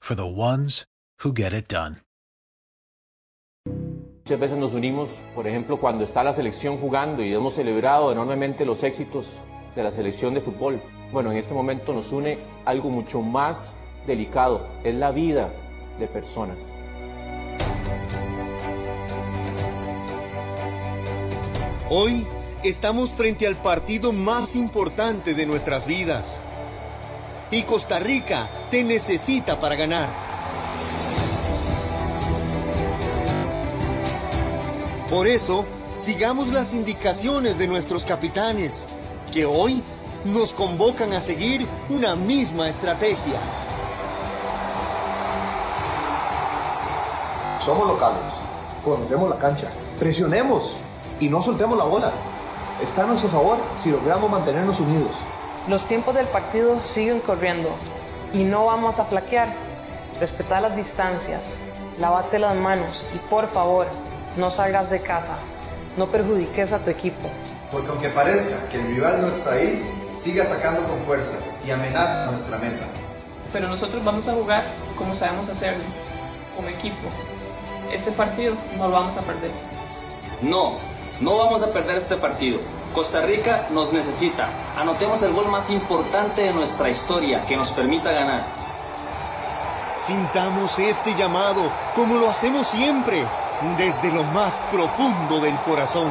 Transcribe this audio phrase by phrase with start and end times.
[0.00, 0.86] for the ones
[1.24, 2.02] who get it done.
[4.28, 8.66] Muchas veces nos unimos, por ejemplo, cuando está la selección jugando y hemos celebrado enormemente
[8.66, 9.38] los éxitos
[9.74, 10.82] de la selección de fútbol.
[11.12, 15.50] Bueno, en este momento nos une algo mucho más delicado, es la vida
[15.98, 16.58] de personas.
[21.88, 22.26] Hoy
[22.62, 26.38] estamos frente al partido más importante de nuestras vidas.
[27.50, 30.08] Y Costa Rica te necesita para ganar.
[35.08, 35.64] Por eso,
[35.94, 38.86] sigamos las indicaciones de nuestros capitanes,
[39.32, 39.82] que hoy
[40.26, 43.40] nos convocan a seguir una misma estrategia.
[47.64, 48.42] Somos locales,
[48.84, 50.76] conocemos la cancha, presionemos
[51.18, 52.12] y no soltemos la bola.
[52.82, 55.12] Está a nuestro favor si logramos mantenernos unidos.
[55.68, 57.76] Los tiempos del partido siguen corriendo
[58.32, 59.52] y no vamos a flaquear.
[60.18, 61.44] Respetar las distancias,
[61.98, 63.86] lavate las manos y por favor,
[64.38, 65.34] no salgas de casa.
[65.98, 67.28] No perjudiques a tu equipo.
[67.70, 71.36] Porque aunque parezca que el rival no está ahí, sigue atacando con fuerza
[71.66, 72.86] y amenaza nuestra meta.
[73.52, 74.64] Pero nosotros vamos a jugar
[74.96, 75.84] como sabemos hacerlo,
[76.56, 77.08] como equipo.
[77.92, 79.50] Este partido no lo vamos a perder.
[80.40, 80.78] No,
[81.20, 82.58] no vamos a perder este partido.
[82.94, 84.48] Costa Rica nos necesita.
[84.76, 88.44] Anotemos el gol más importante de nuestra historia que nos permita ganar.
[89.98, 93.26] Sintamos este llamado como lo hacemos siempre,
[93.76, 96.10] desde lo más profundo del corazón.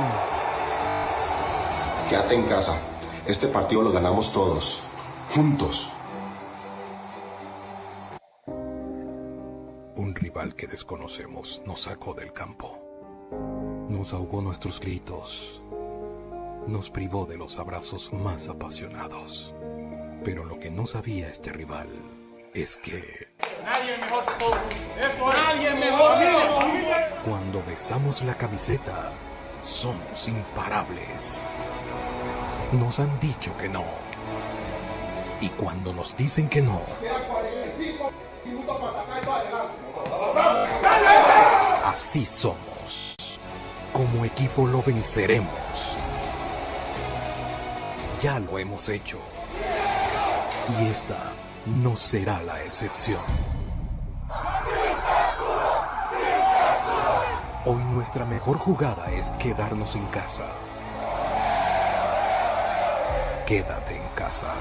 [2.10, 2.78] Quédate en casa.
[3.26, 4.82] Este partido lo ganamos todos.
[5.34, 5.90] Juntos.
[9.96, 12.80] Un rival que desconocemos nos sacó del campo.
[13.90, 15.62] Nos ahogó nuestros gritos.
[16.68, 19.56] Nos privó de los abrazos más apasionados.
[20.26, 21.88] Pero lo que no sabía este rival
[22.54, 23.30] es que
[23.64, 24.46] Nadie mejor que.
[25.06, 25.38] Eso es.
[25.38, 26.18] Nadie mejor.
[27.24, 29.14] cuando besamos la camiseta,
[29.62, 31.44] somos imparables.
[32.74, 33.86] Nos han dicho que no.
[35.40, 36.82] Y cuando nos dicen que no,
[41.86, 43.16] así somos.
[43.94, 45.97] Como equipo lo venceremos.
[48.28, 49.20] Ya lo hemos hecho.
[50.78, 51.32] Y esta
[51.66, 53.22] no será la excepción.
[57.64, 60.52] Hoy nuestra mejor jugada es quedarnos en casa.
[63.46, 64.54] Quédate en casa.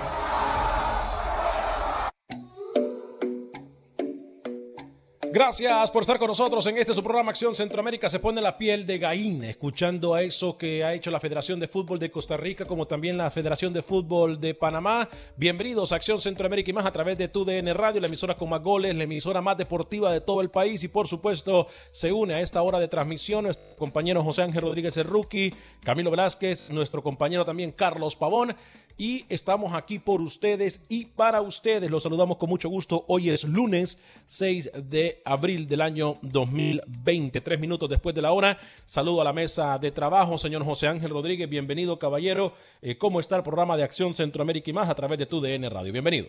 [5.37, 8.09] Gracias por estar con nosotros en este su programa Acción Centroamérica.
[8.09, 11.69] Se pone la piel de gallina escuchando a eso que ha hecho la Federación de
[11.69, 15.07] Fútbol de Costa Rica, como también la Federación de Fútbol de Panamá.
[15.37, 18.63] Bienvenidos a Acción Centroamérica y más a través de TUDN Radio, la emisora con más
[18.63, 20.83] goles, la emisora más deportiva de todo el país.
[20.85, 24.97] Y por supuesto, se une a esta hora de transmisión nuestro compañero José Ángel Rodríguez
[25.05, 25.53] Rookie,
[25.85, 28.57] Camilo Velázquez, nuestro compañero también Carlos Pavón.
[28.99, 31.91] Y estamos aquí por ustedes y para ustedes.
[31.91, 33.05] Los saludamos con mucho gusto.
[33.09, 38.59] Hoy es lunes 6 de abril del año 2020, tres minutos después de la hora.
[38.87, 41.47] Saludo a la mesa de trabajo, señor José Ángel Rodríguez.
[41.47, 42.55] Bienvenido, caballero.
[42.81, 45.69] Eh, ¿Cómo está el programa de Acción Centroamérica y más a través de tu DN
[45.69, 45.93] Radio?
[45.93, 46.29] Bienvenido.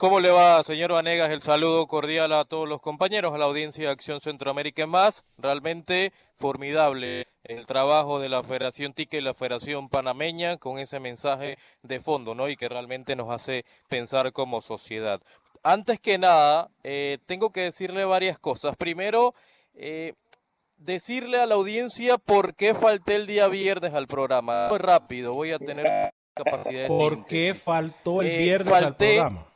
[0.00, 1.30] ¿Cómo le va, señor Vanegas?
[1.30, 5.26] El saludo cordial a todos los compañeros, a la audiencia de Acción Centroamérica y más.
[5.36, 11.58] Realmente formidable el trabajo de la Federación TICA y la Federación Panameña con ese mensaje
[11.82, 12.48] de fondo, ¿no?
[12.48, 15.20] Y que realmente nos hace pensar como sociedad.
[15.62, 18.76] Antes que nada, eh, tengo que decirle varias cosas.
[18.76, 19.34] Primero,
[19.74, 20.14] eh,
[20.78, 24.68] decirle a la audiencia por qué falté el día viernes al programa.
[24.70, 29.49] Muy rápido, voy a tener capacidad de ¿Por qué faltó el eh, viernes al programa?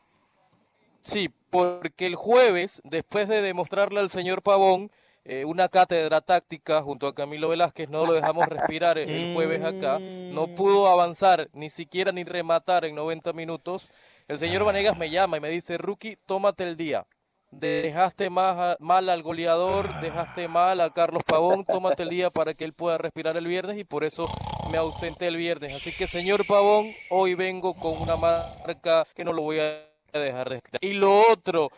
[1.04, 4.90] Sí, porque el jueves, después de demostrarle al señor Pavón
[5.26, 9.98] eh, una cátedra táctica junto a Camilo Velázquez, no lo dejamos respirar el jueves acá,
[9.98, 10.54] no Mm.
[10.54, 13.90] pudo avanzar ni siquiera ni rematar en 90 minutos.
[14.28, 17.06] El señor Vanegas me llama y me dice, Rookie, tómate el día.
[17.50, 22.64] Dejaste más mal al goleador, dejaste mal a Carlos Pavón, tómate el día para que
[22.64, 24.26] él pueda respirar el viernes y por eso
[24.72, 25.72] me ausenté el viernes.
[25.74, 29.86] Así que señor Pavón, hoy vengo con una marca que no lo voy a
[30.18, 30.80] dejar de escuchar.
[30.82, 31.70] Y lo otro,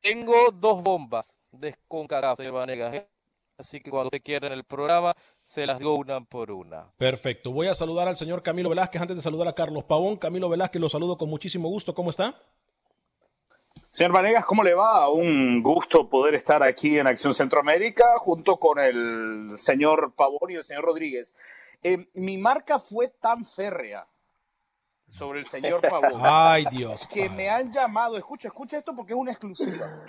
[0.00, 2.94] tengo dos bombas de CONCACAF, señor Vanegas.
[2.94, 3.08] ¿eh?
[3.58, 5.14] Así que cuando usted quiera en el programa,
[5.44, 6.90] se las digo una por una.
[6.96, 7.52] Perfecto.
[7.52, 10.16] Voy a saludar al señor Camilo Velázquez antes de saludar a Carlos Pavón.
[10.16, 11.94] Camilo Velázquez, lo saludo con muchísimo gusto.
[11.94, 12.34] ¿Cómo está?
[13.90, 15.10] Señor Vanegas, ¿cómo le va?
[15.10, 20.62] Un gusto poder estar aquí en Acción Centroamérica junto con el señor Pavón y el
[20.62, 21.34] señor Rodríguez.
[21.82, 24.06] Eh, mi marca fue tan férrea
[25.10, 26.20] sobre el señor Pavón.
[26.24, 27.06] Ay, Dios.
[27.08, 30.04] Que me han llamado, escucha, escucha esto porque es una exclusiva.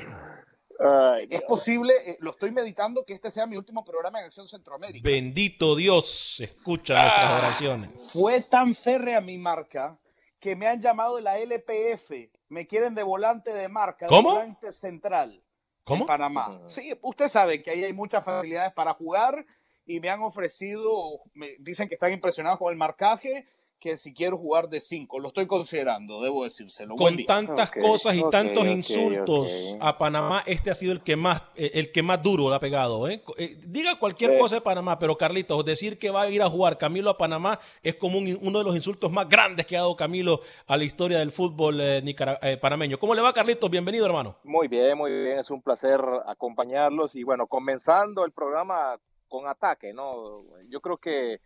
[1.29, 5.07] es posible, eh, lo estoy meditando, que este sea mi último programa en Acción Centroamérica.
[5.07, 7.37] Bendito Dios, escucha nuestras Ah.
[7.37, 7.89] oraciones.
[8.11, 9.97] Fue tan férrea mi marca
[10.39, 12.31] que me han llamado de la LPF.
[12.49, 14.29] Me quieren de volante de marca, ¿Cómo?
[14.31, 15.43] de volante central.
[15.83, 16.03] ¿Cómo?
[16.03, 16.61] En Panamá.
[16.67, 19.45] Sí, usted sabe que ahí hay muchas facilidades para jugar
[19.85, 23.45] y me han ofrecido, me dicen que están impresionados con el marcaje,
[23.81, 26.95] que si quiero jugar de 5, lo estoy considerando, debo decírselo.
[26.95, 31.71] Con tantas cosas y tantos insultos a Panamá, este ha sido el que más, eh,
[31.73, 33.09] el que más duro le ha pegado.
[33.09, 33.23] ¿eh?
[33.39, 36.77] Eh, diga cualquier cosa de Panamá, pero Carlitos, decir que va a ir a jugar
[36.77, 39.95] Camilo a Panamá es como un- uno de los insultos más grandes que ha dado
[39.95, 42.99] Camilo a la historia del fútbol eh, nicara- eh, panameño.
[42.99, 43.67] ¿Cómo le va, Carlitos?
[43.71, 44.37] Bienvenido, hermano.
[44.43, 49.91] Muy bien, muy bien, es un placer acompañarlos y bueno, comenzando el programa con ataque,
[49.91, 50.43] ¿no?
[50.69, 51.39] Yo creo que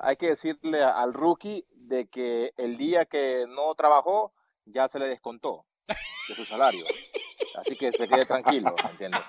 [0.00, 4.32] hay que decirle al rookie de que el día que no trabajó
[4.64, 6.84] ya se le descontó de su salario,
[7.56, 9.20] así que se quede tranquilo, ¿entiendes?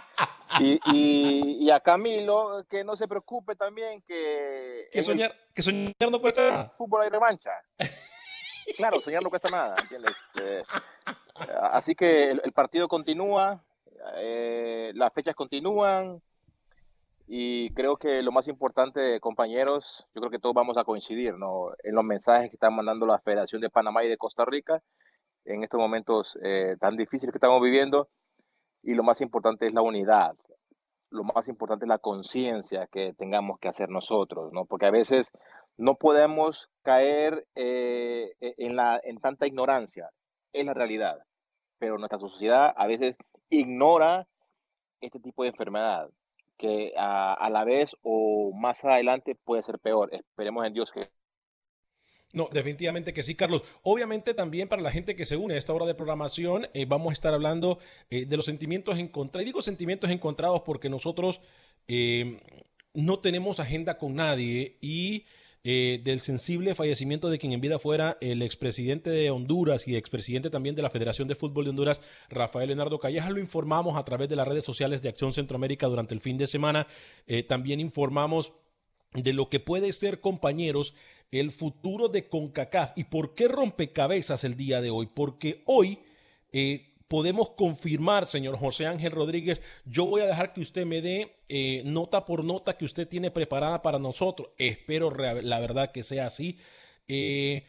[0.59, 5.61] Y, y, y a Camilo que no se preocupe también que Que el soñar, que
[5.61, 6.73] soñar no cuesta nada.
[6.77, 7.51] fútbol hay revancha.
[8.77, 10.13] Claro, soñar no cuesta nada, ¿entiendes?
[10.41, 10.63] Eh,
[11.71, 13.61] así que el, el partido continúa,
[14.15, 16.21] eh, las fechas continúan
[17.27, 21.71] y creo que lo más importante, compañeros, yo creo que todos vamos a coincidir, ¿no?
[21.83, 24.83] En los mensajes que están mandando la Federación de Panamá y de Costa Rica
[25.45, 28.09] en estos momentos eh, tan difíciles que estamos viviendo
[28.83, 30.35] y lo más importante es la unidad,
[31.09, 34.65] lo más importante es la conciencia que tengamos que hacer nosotros, ¿no?
[34.65, 35.31] Porque a veces
[35.77, 40.09] no podemos caer eh, en, la, en tanta ignorancia,
[40.53, 41.17] es la realidad,
[41.79, 43.15] pero nuestra sociedad a veces
[43.49, 44.27] ignora
[45.01, 46.09] este tipo de enfermedad
[46.57, 50.13] que a, la vez o más adelante puede ser peor.
[50.13, 51.09] Esperemos en Dios que
[52.33, 53.63] No, definitivamente que sí, Carlos.
[53.83, 57.11] Obviamente también para la gente que se une a esta hora de programación, eh, vamos
[57.11, 59.43] a estar hablando eh, de los sentimientos encontrados.
[59.43, 61.41] Y digo sentimientos encontrados porque nosotros
[61.87, 62.39] eh,
[62.93, 65.25] no tenemos agenda con nadie y
[65.67, 70.51] eh, del sensible fallecimiento de quien en vida fuera el expresidente de Honduras y expresidente
[70.51, 74.29] también de la Federación de Fútbol de Honduras, Rafael Leonardo Calleja, lo informamos a través
[74.29, 76.85] de las redes sociales de Acción Centroamérica durante el fin de semana.
[77.25, 78.53] Eh, también informamos
[79.13, 80.93] de lo que puede ser, compañeros,
[81.31, 82.95] el futuro de CONCACAF.
[82.95, 85.07] ¿Y por qué rompecabezas el día de hoy?
[85.07, 85.97] Porque hoy
[86.51, 91.35] eh, podemos confirmar, señor José Ángel Rodríguez, yo voy a dejar que usted me dé
[91.49, 94.49] eh, nota por nota que usted tiene preparada para nosotros.
[94.57, 96.59] Espero la verdad que sea así.
[97.07, 97.63] Eh,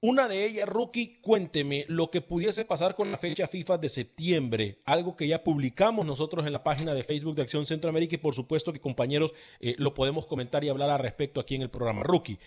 [0.00, 4.78] Una de ellas, Rookie, cuénteme lo que pudiese pasar con la fecha FIFA de septiembre,
[4.84, 8.32] algo que ya publicamos nosotros en la página de Facebook de Acción Centroamérica y por
[8.32, 12.04] supuesto que compañeros eh, lo podemos comentar y hablar al respecto aquí en el programa.
[12.04, 12.38] Rookie,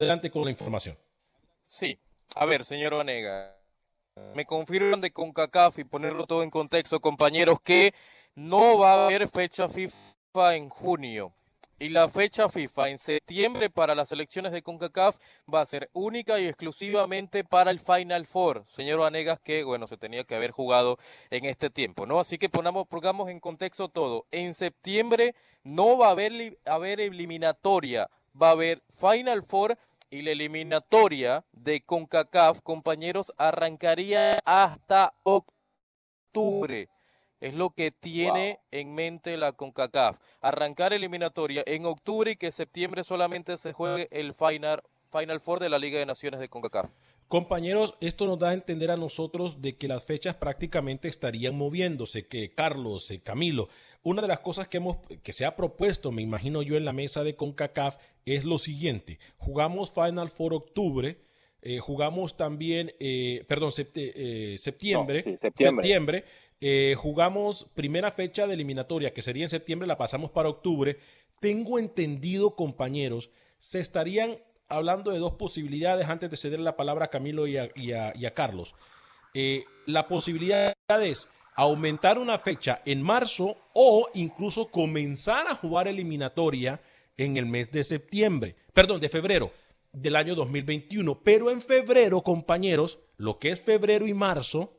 [0.00, 0.98] adelante con la información.
[1.64, 1.96] Sí,
[2.34, 3.56] a ver, señor Vanega,
[4.34, 7.94] me confirman de CONCACAF y ponerlo todo en contexto, compañeros, que
[8.34, 11.32] no va a haber fecha FIFA en junio.
[11.78, 15.16] Y la fecha FIFA en septiembre para las elecciones de CONCACAF
[15.52, 18.64] va a ser única y exclusivamente para el Final Four.
[18.66, 22.18] Señor Vanegas, que bueno, se tenía que haber jugado en este tiempo, ¿no?
[22.18, 24.26] Así que ponamos, pongamos en contexto todo.
[24.30, 28.08] En septiembre no va a haber, haber eliminatoria,
[28.40, 29.76] va a haber Final Four
[30.10, 36.88] y la eliminatoria de CONCACAF, compañeros, arrancaría hasta octubre.
[37.40, 40.18] Es lo que tiene en mente la CONCACAF.
[40.40, 45.68] Arrancar eliminatoria en octubre y que septiembre solamente se juegue el Final, Final Four de
[45.68, 46.90] la Liga de Naciones de CONCACAF.
[47.28, 52.28] Compañeros, esto nos da a entender a nosotros de que las fechas prácticamente estarían moviéndose,
[52.28, 53.68] que Carlos, eh, Camilo,
[54.04, 56.92] una de las cosas que, hemos, que se ha propuesto, me imagino yo, en la
[56.92, 59.18] mesa de CONCACAF es lo siguiente.
[59.38, 61.18] Jugamos Final Four octubre,
[61.62, 66.24] eh, jugamos también, eh, perdón, septiembre, septiembre, septiembre
[66.96, 70.96] jugamos primera fecha de eliminatoria, que sería en septiembre, la pasamos para octubre.
[71.40, 77.10] Tengo entendido, compañeros, se estarían hablando de dos posibilidades antes de ceder la palabra a
[77.10, 78.74] Camilo y a, Carlos.
[79.34, 86.80] Eh, la posibilidad es aumentar una fecha en marzo o incluso comenzar a jugar eliminatoria
[87.16, 89.52] en el mes de septiembre, perdón, de febrero
[89.92, 91.20] del año 2021.
[91.22, 94.78] Pero en febrero, compañeros, lo que es febrero y marzo,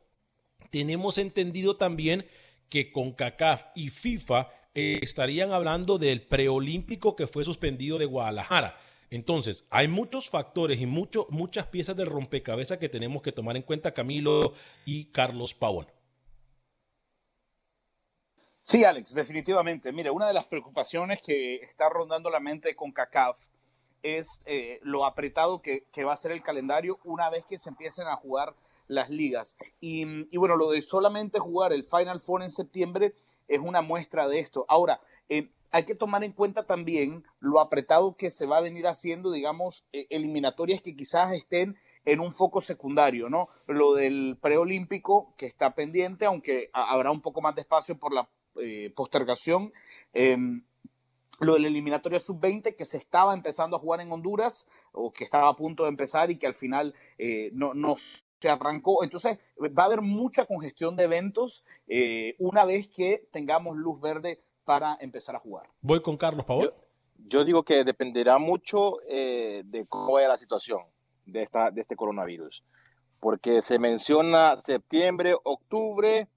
[0.70, 2.28] tenemos entendido también
[2.70, 8.78] que con CACAF y FIFA eh, estarían hablando del preolímpico que fue suspendido de Guadalajara.
[9.10, 13.64] Entonces, hay muchos factores y mucho, muchas piezas de rompecabezas que tenemos que tomar en
[13.64, 14.54] cuenta Camilo
[14.86, 15.88] y Carlos Pavón.
[18.64, 19.94] Sí, Alex, definitivamente.
[19.94, 23.40] Mire, una de las preocupaciones que está rondando la mente con CACAF
[24.04, 28.08] es eh, lo apretado que, va a ser el calendario una vez que se empiecen
[28.08, 28.56] a jugar
[28.90, 29.56] las ligas.
[29.80, 33.14] Y, bueno, lo de solamente jugar el Final Four en septiembre
[33.48, 34.66] es una muestra de esto.
[34.68, 35.00] Ahora,
[35.30, 39.32] eh, hay que tomar en cuenta también lo apretado que se va a venir haciendo,
[39.32, 43.50] digamos, eh, eliminatorias que quizás estén en un foco secundario, ¿no?
[43.68, 48.30] Lo del preolímpico que está pendiente, aunque habrá un poco más de espacio por la
[48.56, 49.74] eh, postergación.
[50.14, 50.64] Em,
[51.40, 55.24] lo de la eliminatoria sub-20 que se estaba empezando a jugar en Honduras o que
[55.24, 59.04] estaba a punto de empezar y que al final eh, no, no, se arrancó.
[59.04, 61.64] Entonces va a haber mucha congestión de eventos
[62.40, 65.66] una vez que tengamos luz verde para empezar a jugar.
[65.80, 66.74] Voy con Carlos Pavón.
[67.16, 70.82] Yo, digo que dependerá mucho eh, de cómo vaya la situación
[71.26, 72.66] de, esta, de este coronavirus,
[73.22, 76.28] porque se menciona septiembre, octubre,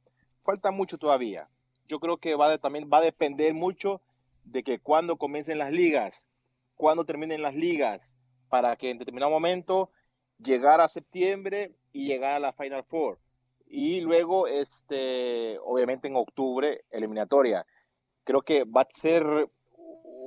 [0.45, 1.49] falta mucho todavía.
[1.89, 4.01] Yo creo que va también va a depender mucho
[4.45, 6.25] de que cuando comiencen las ligas,
[6.77, 8.15] cuando terminen las ligas,
[8.49, 9.91] para que en determinado momento
[10.39, 13.19] llegar a septiembre y llegar a la Final Four.
[13.67, 17.67] Y luego, este, obviamente en octubre, eliminatoria
[18.25, 19.25] creo que va a ser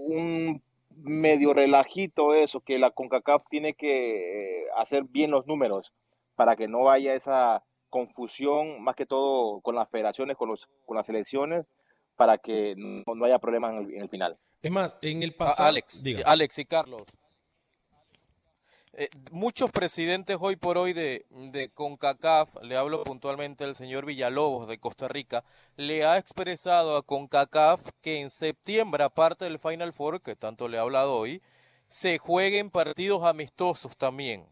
[0.05, 0.61] un
[0.95, 5.91] medio relajito eso, que la CONCACAF tiene que eh, hacer bien los números
[6.35, 10.97] para que no haya esa confusión, más que todo con las federaciones, con, los, con
[10.97, 11.65] las elecciones,
[12.15, 14.37] para que no, haya problemas en el, final.
[14.61, 15.69] Es más, en el pasado...
[15.69, 17.03] Alex, Alex y Carlos,
[18.95, 24.67] eh, muchos presidentes hoy por hoy de, de, CONCACAF, le hablo puntualmente al señor Villalobos
[24.67, 25.43] de Costa Rica,
[25.77, 30.77] le ha expresado a CONCACAF que en septiembre, aparte del Final Four, que tanto le
[30.77, 31.41] ha hablado hoy,
[31.87, 34.45] se jueguen partidos amistosos también.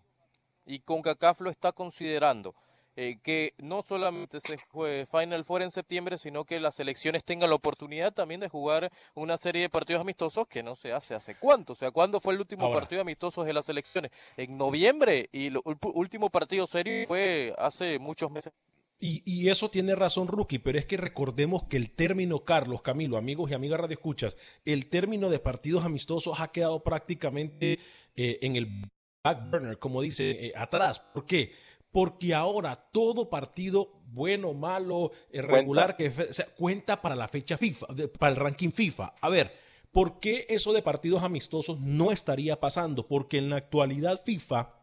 [0.66, 2.56] Y CONCACAF lo está considerando.
[2.98, 7.50] Eh, que no solamente se juegue Final Four en septiembre, sino que las selecciones tengan
[7.50, 11.36] la oportunidad también de jugar una serie de partidos amistosos que no se hace hace
[11.36, 11.72] cuánto.
[11.72, 14.12] O sea, ¿cuándo fue el último partido amistoso de las selecciones?
[14.36, 15.60] En noviembre y el
[15.94, 18.52] último partido serio fue hace muchos meses.
[19.00, 23.18] Y, y, eso tiene razón, Rookie, pero es que recordemos que el término, Carlos, Camilo,
[23.18, 27.80] amigos y amigas Radio Escuchas, el término de partidos amistosos ha quedado prácticamente
[28.16, 28.92] eh, en el
[29.24, 31.00] back burner, como dice, eh, atrás.
[31.00, 31.54] ¿Por qué?
[31.92, 36.12] Porque ahora todo partido, bueno, malo, irregular, que
[36.58, 39.14] cuenta para la fecha FIFA, para el ranking FIFA.
[39.20, 39.54] A ver,
[39.92, 43.08] ¿por qué eso de partidos amistosos no estaría pasando?
[43.08, 44.74] Porque en la actualidad FIFA,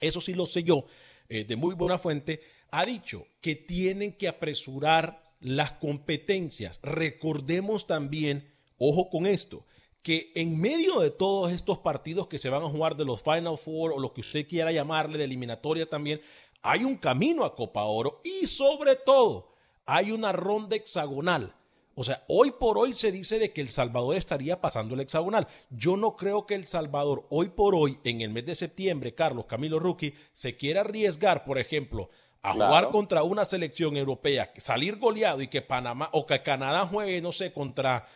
[0.00, 0.86] eso sí lo sé yo,
[1.28, 2.40] eh, de muy buena fuente,
[2.72, 6.80] ha dicho que tienen que apresurar las competencias.
[6.82, 9.64] Recordemos también, ojo con esto,
[10.02, 13.58] que en medio de todos estos partidos que se van a jugar de los Final
[13.58, 16.20] Four o lo que usted quiera llamarle de eliminatoria también,
[16.62, 19.54] hay un camino a Copa Oro y sobre todo
[19.84, 21.54] hay una ronda hexagonal.
[21.94, 25.46] O sea, hoy por hoy se dice de que El Salvador estaría pasando el hexagonal.
[25.68, 29.46] Yo no creo que El Salvador hoy por hoy, en el mes de septiembre, Carlos
[29.46, 32.08] Camilo Rookie, se quiera arriesgar, por ejemplo,
[32.42, 37.20] a jugar contra una selección europea, salir goleado y que Panamá o que Canadá juegue,
[37.20, 38.06] no sé, contra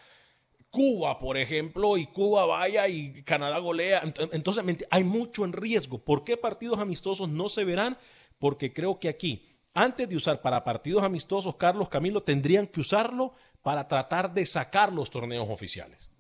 [0.75, 4.03] Cuba, por ejemplo, y Cuba vaya y Canadá golea.
[4.33, 5.99] Entonces, hay mucho en riesgo.
[5.99, 7.97] ¿Por qué partidos amistosos no se verán?
[8.41, 13.35] Porque creo que aquí, antes de usar para partidos amistosos, Carlos Camilo, tendrían que usarlo
[13.63, 16.11] para tratar de sacar los torneos oficiales.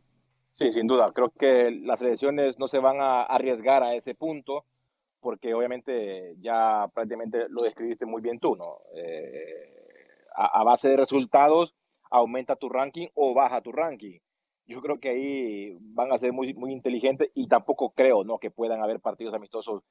[0.52, 1.10] Sí, sin duda.
[1.12, 4.64] Creo que las selecciones no se van a arriesgar a ese punto
[5.18, 8.78] porque obviamente ya prácticamente lo describiste muy bien tú, ¿no?
[8.94, 9.74] Eh,
[10.36, 11.74] a, base de resultados
[12.10, 14.20] aumenta tu ranking o baja tu ranking
[14.66, 18.38] yo creo que ahí van a ser muy, muy inteligentes y tampoco creo ¿no?
[18.38, 19.82] que puedan haber partidos amistosos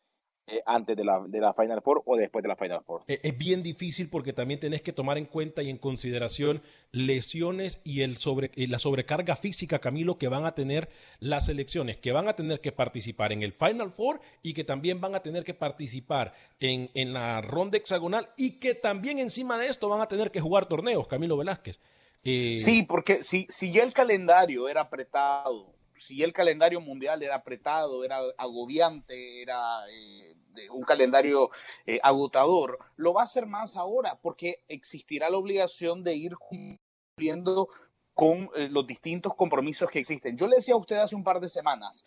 [0.46, 3.04] eh, antes de la, de la Final Four o después de la Final Four.
[3.08, 6.62] E, es bien difícil porque también tenés que tomar en cuenta y en consideración
[6.92, 10.90] lesiones y, el sobre, la sobrecarga física, Camilo, que van a tener
[11.22, 15.00] las selecciones, que van a tener que participar en el Final Four y que también
[15.00, 19.68] van a tener que participar en, en la ronda hexagonal y que también encima de
[19.68, 21.80] esto van a tener que jugar torneos, Camilo Velázquez.
[22.24, 27.36] Eh, sí, porque si, si ya el calendario era apretado, si el calendario mundial era
[27.36, 30.36] apretado, era agobiante, era eh,
[30.72, 31.50] un calendario
[31.86, 37.68] eh, agotador, lo va a ser más ahora, porque existirá la obligación de ir cumpliendo
[38.14, 40.38] con los distintos compromisos que existen.
[40.38, 42.06] Yo le decía a usted hace un par de semanas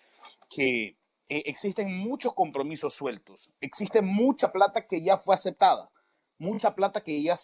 [0.49, 0.97] que
[1.29, 5.91] existen muchos compromisos sueltos, existe mucha plata que ya fue aceptada
[6.39, 7.37] mucha plata que ya,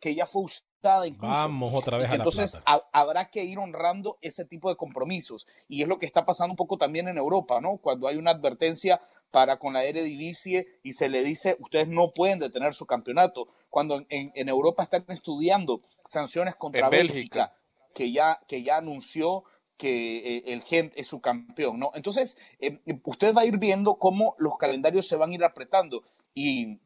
[0.00, 1.32] que ya fue usada incluso.
[1.32, 2.58] Vamos otra vez a Entonces
[2.92, 5.46] habrá que ir honrando ese tipo de compromisos.
[5.68, 7.78] Y es lo que está pasando un poco también en Europa, ¿no?
[7.78, 9.00] Cuando hay una advertencia
[9.30, 13.48] para con la Eredivisie y se le dice, ustedes no pueden detener su campeonato.
[13.70, 17.52] Cuando en, en Europa están estudiando sanciones contra Bélgica,
[17.94, 19.44] que ya, que ya anunció
[19.78, 21.92] que eh, el Gent es su campeón, ¿no?
[21.94, 26.02] Entonces, eh, usted va a ir viendo cómo los calendarios se van a ir apretando.
[26.34, 26.80] Y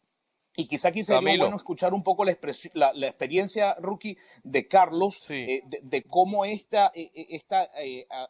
[0.56, 2.36] y quizá aquí sería bueno escuchar un poco la,
[2.74, 7.70] la, experiencia, rookie, de Carlos, eh, de, cómo esta, eh, eh, esta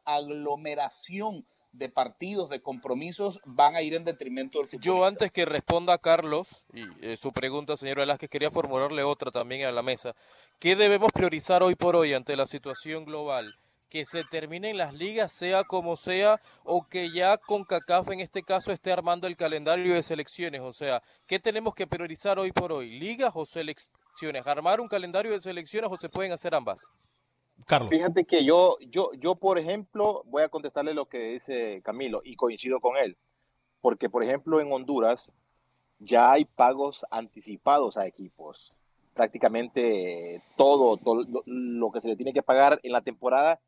[0.05, 5.94] aglomeración de partidos, de compromisos, van a ir en detrimento del Yo antes que responda
[5.94, 10.14] a Carlos y su pregunta, señor Velázquez, quería formularle otra también a la mesa.
[10.59, 13.57] ¿Qué debemos priorizar hoy por hoy ante la situación global?
[13.92, 18.42] Que se terminen las ligas, sea como sea, o que ya con CACAF en este
[18.42, 20.62] caso esté armando el calendario de selecciones.
[20.62, 22.98] O sea, ¿qué tenemos que priorizar hoy por hoy?
[22.98, 24.46] ¿Ligas o selecciones?
[24.46, 26.81] ¿Armar un calendario de selecciones o se pueden hacer ambas?
[27.66, 27.90] Carlos.
[27.90, 32.35] Fíjate que yo, yo, yo, por ejemplo, voy a contestarle lo que dice Camilo y
[32.35, 33.18] coincido con él.
[33.83, 35.31] Porque, por ejemplo, en Honduras
[35.98, 38.72] ya hay pagos anticipados a equipos.
[39.12, 43.61] Prácticamente todo, todo lo que se le tiene que pagar en la temporada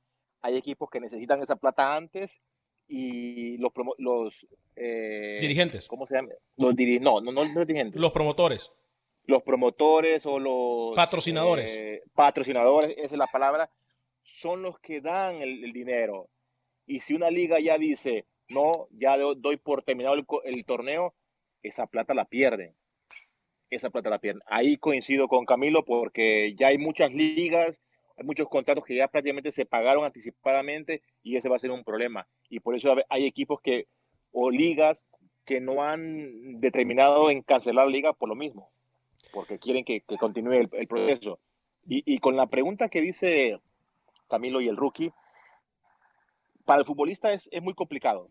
[0.45, 2.39] hay equipos que necesitan esa plata antes
[2.87, 5.89] y los, los eh, dirigentes.
[5.89, 6.29] ¿Cómo se llama?
[6.59, 7.99] Los no, no, no los dirigentes.
[7.99, 8.71] Los promotores.
[9.25, 11.75] Los promotores o los patrocinadores.
[11.75, 13.71] Eh, patrocinadores, esa es la palabra,
[14.23, 16.29] son los que dan el, dinero.
[16.87, 21.15] Y si una liga ya dice, no, ya doy por terminado el, el torneo,
[21.63, 22.75] esa plata la pierden.
[23.71, 24.43] Esa plata la pierden.
[24.45, 27.81] Ahí coincido con Camilo porque ya hay muchas ligas
[28.17, 31.85] hay muchos contratos que ya prácticamente se pagaron anticipadamente y ese va a ser un
[31.85, 32.27] problema.
[32.49, 33.87] Y por eso hay equipos que,
[34.31, 35.05] o ligas,
[35.45, 38.71] que no han determinado en cancelar la liga por lo mismo,
[39.33, 41.41] porque quieren que, continúe el, proceso.
[41.87, 43.59] Y, con la pregunta que dice
[44.29, 45.13] Camilo y el rookie,
[46.65, 48.31] para el futbolista es, es muy complicado,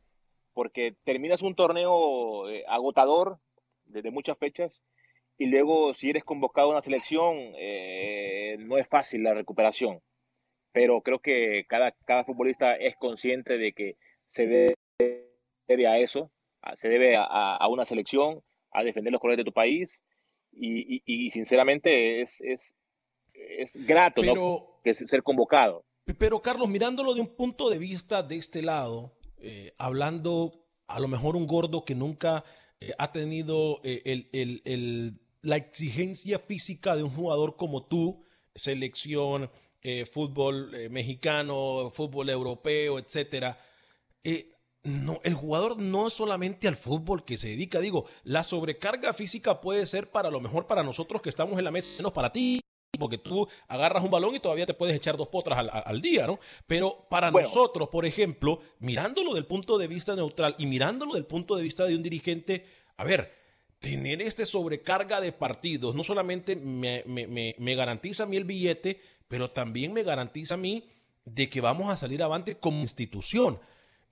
[0.53, 3.37] porque terminas un torneo eh, agotador
[3.85, 4.81] desde muchas fechas
[5.37, 9.99] y luego si eres convocado a una selección, eh, no es fácil la recuperación.
[10.71, 14.47] Pero creo que cada, cada futbolista es consciente de que se
[15.67, 16.31] debe, a eso,
[16.75, 18.41] se debe a, una selección,
[18.71, 20.03] a defender los colores de tu país
[20.51, 22.75] y, y, sinceramente es, es,
[23.33, 24.79] es grato ¿no?
[24.83, 25.85] que ser convocado.
[26.17, 31.07] Pero Carlos, mirándolo de un punto de vista de este lado, eh, hablando a lo
[31.07, 32.43] mejor un gordo que nunca
[32.87, 38.23] eh, ha tenido el, el, el, la exigencia física de un jugador como tú,
[38.55, 39.49] selección,
[39.81, 43.59] eh, fútbol eh, mexicano, fútbol europeo, etcétera.
[44.23, 44.49] Eh,
[44.83, 47.81] no, el jugador no es solamente al fútbol que se dedica.
[47.81, 51.71] Digo, la sobrecarga física puede ser para lo mejor para nosotros que estamos en la
[51.71, 52.61] mesa, menos para ti,
[52.99, 56.27] porque tú agarras un balón y todavía te puedes echar dos potras al, al día,
[56.27, 56.39] ¿no?
[56.67, 57.47] Pero para Bueno.
[57.47, 61.85] nosotros, por ejemplo, mirándolo del punto de vista neutral y mirándolo del punto de vista
[61.85, 62.65] de un dirigente,
[62.97, 63.33] a ver,
[63.79, 68.45] tener este sobrecarga de partidos no solamente me, me- me- me garantiza a mí el
[68.45, 70.87] billete, pero también me garantiza a mí
[71.25, 73.59] de que vamos a salir avante como institución.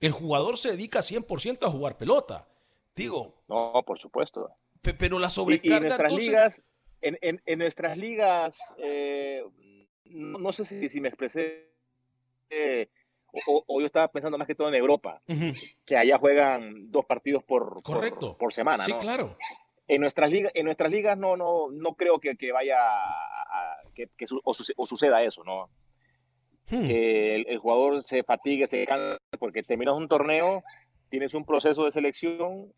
[0.00, 2.48] El jugador se dedica 100% a jugar pelota.
[2.96, 4.50] Digo, No, por supuesto.
[4.82, 5.80] pe- pero la Y, y sobrecarga...
[5.80, 6.62] nuestras entonces- ligas,
[7.02, 9.42] en, en- en nuestras ligas, eh,
[10.06, 11.68] no, no sé si, si me expresé,
[12.50, 12.88] eh,
[13.46, 15.22] o, yo estaba pensando más que todo en Europa,
[15.86, 18.36] que allá juegan dos partidos por, Correcto.
[18.38, 18.98] por, semana, Sí, ¿no?
[18.98, 19.36] claro.
[19.88, 24.08] En nuestras ligas, en nuestras ligas no, no, no creo que, que vaya a- que,
[24.16, 25.68] que su- o, suce- o suceda eso, ¿no?
[26.70, 26.86] Hmm.
[26.86, 30.62] Que el, el jugador se fatigue, se canse, porque terminas un torneo,
[31.10, 32.72] tienes un proceso de selección,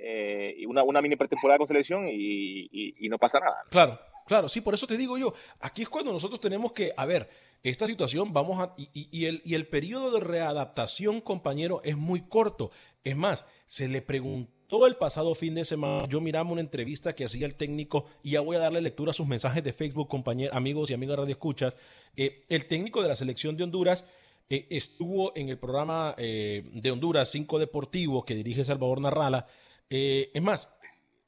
[0.00, 3.56] eh, una, una mini pretemporada con selección y, y- no pasa nada.
[3.70, 7.06] Claro, claro, sí, por eso te digo yo, aquí es cuando nosotros tenemos que, a
[7.06, 7.28] ver,
[7.62, 12.70] esta situación vamos a, y el, y el periodo de readaptación, compañero, es muy corto.
[13.04, 17.24] Es más, se le preguntó el pasado fin de semana, yo miraba una entrevista que
[17.24, 20.56] hacía el técnico, y ya voy a darle lectura a sus mensajes de Facebook, compañeros,
[20.56, 21.76] amigos y amigas Radio Escuchas,
[22.16, 24.04] eh, el técnico de la selección de Honduras
[24.48, 29.46] eh, estuvo en el programa eh, de Honduras 5 Deportivo que dirige Salvador Narrala.
[29.90, 30.68] Eh, es más,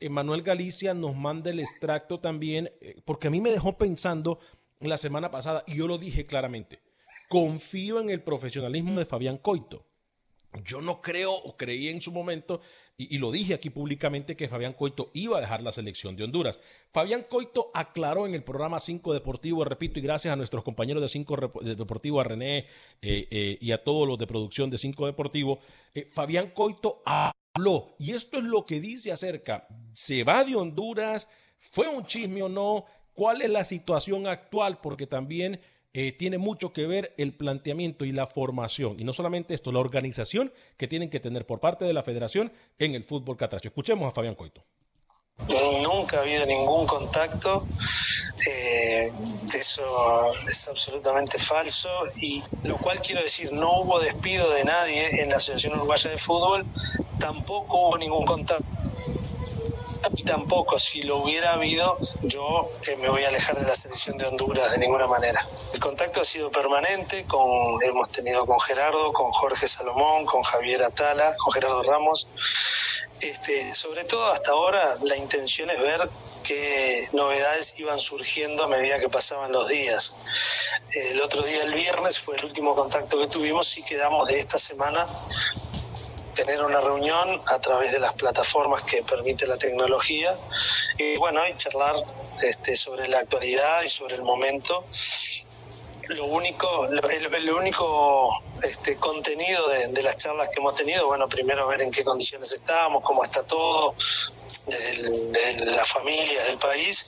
[0.01, 4.39] Emanuel Galicia nos manda el extracto también, eh, porque a mí me dejó pensando
[4.81, 6.81] la semana pasada, y yo lo dije claramente,
[7.29, 9.85] confío en el profesionalismo de Fabián Coito.
[10.65, 12.61] Yo no creo o creí en su momento,
[12.97, 16.59] y, lo dije aquí públicamente, que Fabián Coito iba a dejar la selección de Honduras.
[16.93, 21.09] Fabián Coito aclaró en el programa 5 Deportivo, repito, y gracias a nuestros compañeros de
[21.09, 22.67] 5 Rep- de Deportivo, a René
[23.03, 25.61] eh, y a todos los de producción de 5 Deportivo,
[26.13, 27.03] Fabián Coito
[27.99, 31.27] y esto es lo que dice acerca, ¿se va de Honduras?
[31.59, 32.85] ¿Fue un chisme o no?
[33.13, 34.81] ¿Cuál es la situación actual?
[34.81, 35.61] Porque también
[35.93, 39.01] eh, tiene mucho que ver el planteamiento y la formación.
[39.01, 42.53] Y no solamente esto, la organización que tienen que tener por parte de la federación
[42.79, 43.69] en el fútbol catracho.
[43.69, 44.63] Escuchemos a Fabián Coito.
[45.83, 47.67] Nunca ha habido ningún contacto,
[48.47, 49.13] eh,
[49.55, 55.31] eso es absolutamente falso y lo cual quiero decir, no hubo despido de nadie en
[55.31, 56.65] la Asociación Uruguaya de Fútbol,
[57.19, 58.65] tampoco hubo ningún contacto
[60.17, 64.17] y tampoco si lo hubiera habido yo eh, me voy a alejar de la selección
[64.17, 65.45] de Honduras de ninguna manera.
[65.75, 70.83] El contacto ha sido permanente, con, hemos tenido con Gerardo, con Jorge Salomón, con Javier
[70.83, 72.27] Atala, con Gerardo Ramos.
[73.21, 76.09] Este, sobre todo hasta ahora la intención es ver
[76.45, 80.15] qué novedades iban surgiendo a medida que pasaban los días.
[80.95, 84.59] El otro día, el viernes, fue el último contacto que tuvimos y quedamos de esta
[84.59, 85.07] semana
[86.35, 90.37] tener una reunión a través de las plataformas que permite la tecnología
[90.97, 91.97] y bueno, y charlar
[92.43, 94.85] este, sobre la actualidad y sobre el momento.
[96.11, 98.31] Lo único, el, único
[98.63, 102.53] este, contenido de, de las charlas que hemos tenido, bueno, primero ver en qué condiciones
[102.53, 103.95] estamos, cómo está todo,
[104.67, 107.07] del- de, la familia, del país,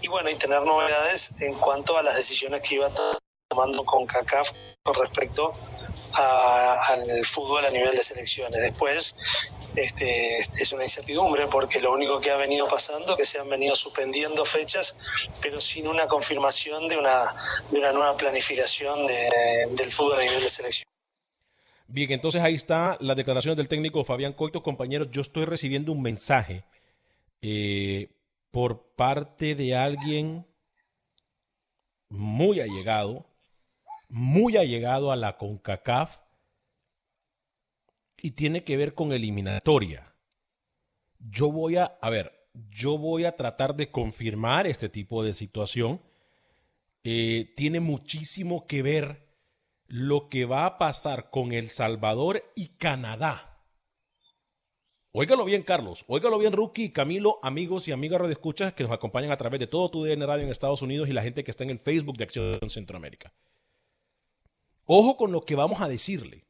[0.00, 2.88] y bueno, y tener novedades en cuanto a las decisiones que iba
[3.48, 4.50] tomando con CACAF
[4.82, 5.52] con respecto
[6.14, 8.60] a- al fútbol a nivel de selecciones.
[8.60, 9.14] Después,
[9.76, 13.48] este, es una incertidumbre porque lo único que ha venido pasando es que se han
[13.48, 14.96] venido suspendiendo fechas,
[15.42, 17.34] pero sin una confirmación de una,
[17.92, 20.86] nueva planificación de- del fútbol a nivel de selección.
[21.88, 24.62] Bien, entonces ahí está las declaraciones del técnico Fabián Coito.
[24.62, 26.64] Compañeros, yo estoy recibiendo un mensaje
[27.42, 28.08] eh,
[28.50, 30.44] por parte de alguien
[32.08, 33.24] muy allegado,
[34.08, 36.16] muy allegado a la CONCACAF
[38.26, 40.12] y tiene que ver con eliminatoria.
[41.20, 42.32] Yo voy a, a ver,
[42.70, 46.02] yo voy a tratar de confirmar este tipo de situación.
[47.04, 49.28] Eh, tiene muchísimo que ver
[49.86, 53.62] lo que va a pasar con El Salvador y Canadá.
[55.12, 56.04] Óigalo bien, Carlos.
[56.08, 59.88] Óigalo bien, Rookie, Camilo, amigos y amigas radioescuchas que nos acompañan a través de todo
[59.88, 62.24] tu DN Radio en Estados Unidos y la gente que está en el Facebook de
[62.24, 63.32] Acción Centroamérica.
[64.84, 66.45] Ojo con lo que vamos a decirle.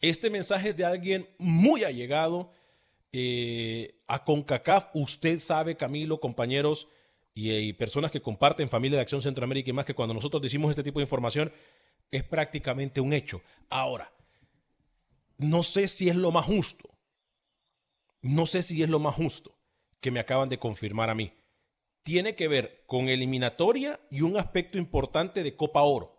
[0.00, 2.52] Este mensaje es de alguien muy allegado
[3.12, 4.90] eh, a CONCACAF.
[4.94, 6.88] Usted sabe, Camilo, compañeros
[7.34, 10.70] y, y personas que comparten familia de Acción Centroamérica y más que cuando nosotros decimos
[10.70, 11.52] este tipo de información
[12.10, 13.42] es prácticamente un hecho.
[13.68, 14.12] Ahora,
[15.36, 16.90] no sé si es lo más justo.
[18.20, 19.56] No sé si es lo más justo
[20.00, 21.32] que me acaban de confirmar a mí.
[22.02, 26.16] Tiene que ver con eliminatoria y un aspecto importante de Copa Oro.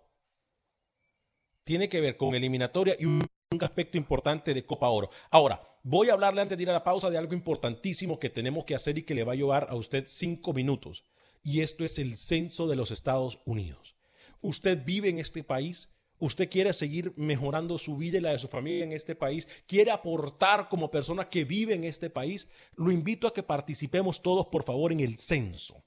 [1.63, 5.09] Tiene que ver con eliminatoria y un, un aspecto importante de Copa Oro.
[5.31, 8.63] Ahora, voy a hablarle antes de ir a la pausa de algo importantísimo que tenemos
[8.63, 11.03] que hacer y que le va a llevar a usted cinco minutos.
[11.41, 13.95] y esto es el censo de los Estados Unidos.
[14.41, 18.47] Usted vive en este país, usted quiere seguir mejorando su vida y la de su
[18.47, 23.25] familia en este país, quiere aportar como persona que vive en este país, lo invito
[23.25, 25.83] a que participemos todos, por favor, en el censo.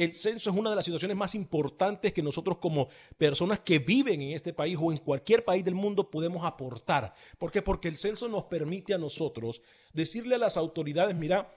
[0.00, 4.22] El censo es una de las situaciones más importantes que nosotros como personas que viven
[4.22, 7.12] en este país o en cualquier país del mundo podemos aportar.
[7.36, 7.60] ¿Por qué?
[7.60, 9.60] Porque el censo nos permite a nosotros
[9.92, 11.54] decirle a las autoridades, mira,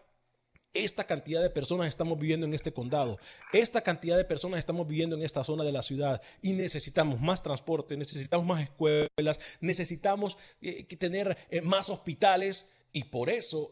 [0.73, 3.17] esta cantidad de personas estamos viviendo en este condado,
[3.53, 7.41] esta cantidad de personas estamos viviendo en esta zona de la ciudad y necesitamos más
[7.41, 13.71] transporte, necesitamos más escuelas, necesitamos eh, tener eh, más hospitales y por eso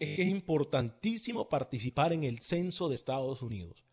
[0.00, 3.83] es importantísimo participar en el censo de Estados Unidos.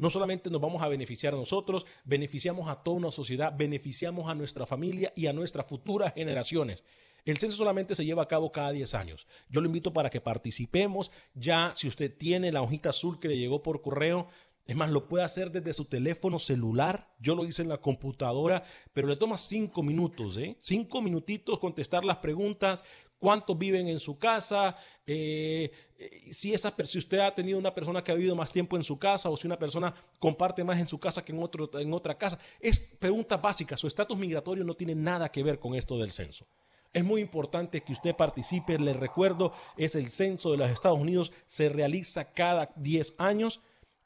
[0.00, 4.34] No solamente nos vamos a beneficiar a nosotros, beneficiamos a toda una sociedad, beneficiamos a
[4.34, 6.82] nuestra familia y a nuestras futuras generaciones.
[7.26, 9.26] El censo solamente se lleva a cabo cada 10 años.
[9.50, 11.12] Yo lo invito para que participemos.
[11.34, 14.28] Ya, si usted tiene la hojita azul que le llegó por correo,
[14.64, 17.12] es más, lo puede hacer desde su teléfono celular.
[17.18, 20.56] Yo lo hice en la computadora, pero le toma cinco minutos, ¿eh?
[20.60, 22.84] Cinco minutitos contestar las preguntas.
[23.20, 24.74] ¿Cuántos viven en su casa?
[25.06, 28.98] Eh, eh, si, usted ha tenido una persona que ha vivido más tiempo en su
[28.98, 32.38] casa o si una persona comparte más en su casa que en, otra casa.
[32.58, 33.78] Es preguntas básicas.
[33.78, 36.46] Su estatus migratorio no tiene nada que ver con esto del censo.
[36.94, 38.78] Es muy importante que usted participe.
[38.78, 41.30] Le recuerdo, es el censo de los Estados Unidos.
[41.44, 43.60] Se realiza cada 10 años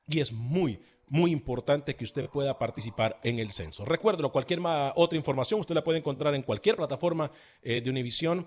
[0.09, 3.85] y es muy, muy importante que usted pueda participar en el censo.
[3.85, 4.59] Recuérdelo, cualquier
[4.97, 7.31] otra información usted la puede encontrar en cualquier plataforma
[7.63, 8.47] eh, de Univisión,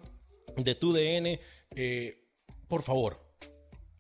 [0.58, 1.40] de TUDN.
[1.76, 2.24] Eh,
[2.68, 3.22] por favor,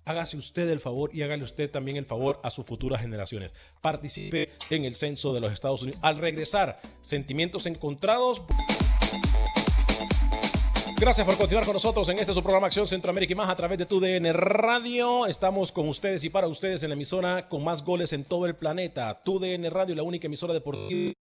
[0.06, 3.52] hágase usted el favor y hágale usted también el favor a sus futuras generaciones.
[3.82, 6.00] Participe en el censo de los Estados Unidos.
[6.04, 8.41] Al regresar, sentimientos encontrados.
[11.00, 13.78] Gracias por continuar con nosotros en este su programa Acción Centroamérica y más a través
[13.78, 15.28] de tu DN Radio.
[15.28, 18.56] Estamos con ustedes y para ustedes en la emisora con más goles en todo el
[18.56, 19.22] planeta.
[19.24, 21.26] Tu DN Radio, la única emisora deportiva de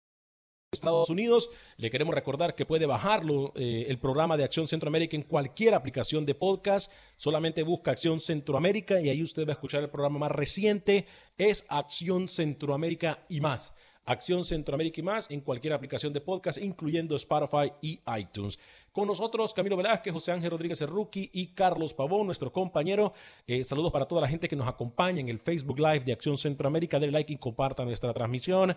[0.73, 1.49] Estados Unidos.
[1.77, 6.25] Le queremos recordar que puede bajarlo eh, el programa de Acción Centroamérica en cualquier aplicación
[6.25, 6.91] de podcast.
[7.15, 11.05] Solamente busca Acción Centroamérica y ahí usted va a escuchar el programa más reciente.
[11.37, 13.73] Es Acción Centroamérica y más.
[14.05, 18.59] Acción Centroamérica y más en cualquier aplicación de podcast, incluyendo Spotify y iTunes.
[18.91, 23.13] Con nosotros, Camilo Velázquez, José Ángel Rodríguez Rookie y Carlos Pavón, nuestro compañero.
[23.47, 26.37] Eh, saludos para toda la gente que nos acompaña en el Facebook Live de Acción
[26.37, 26.99] Centroamérica.
[26.99, 28.75] Denle like y comparta nuestra transmisión.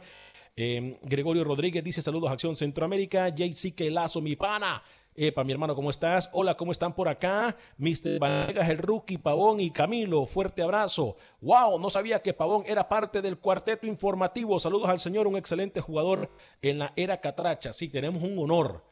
[0.56, 3.28] Eh, Gregorio Rodríguez dice saludos a Acción Centroamérica.
[3.28, 4.82] JC Lazo, mi pana.
[5.16, 6.28] Epa, mi hermano, ¿cómo estás?
[6.32, 7.56] Hola, ¿cómo están por acá?
[7.78, 8.18] Mr.
[8.18, 11.16] Vanegas, el rookie, Pavón y Camilo, fuerte abrazo.
[11.40, 14.60] Wow, no sabía que Pavón era parte del cuarteto informativo.
[14.60, 17.72] Saludos al señor, un excelente jugador en la era Catracha.
[17.72, 18.84] Sí, tenemos un honor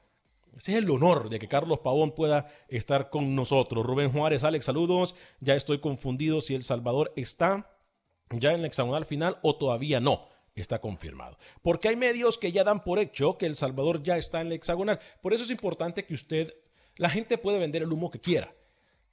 [0.57, 3.85] ese es el honor de que Carlos Pavón pueda estar con nosotros.
[3.85, 5.15] Rubén Juárez, Alex, saludos.
[5.41, 7.71] Ya estoy confundido si El Salvador está
[8.31, 10.27] ya en la hexagonal final o todavía no.
[10.55, 11.37] Está confirmado.
[11.63, 14.55] Porque hay medios que ya dan por hecho que El Salvador ya está en la
[14.55, 15.01] hexagonal.
[15.21, 16.55] Por eso es importante que usted,
[16.97, 18.55] la gente puede vender el humo que quiera.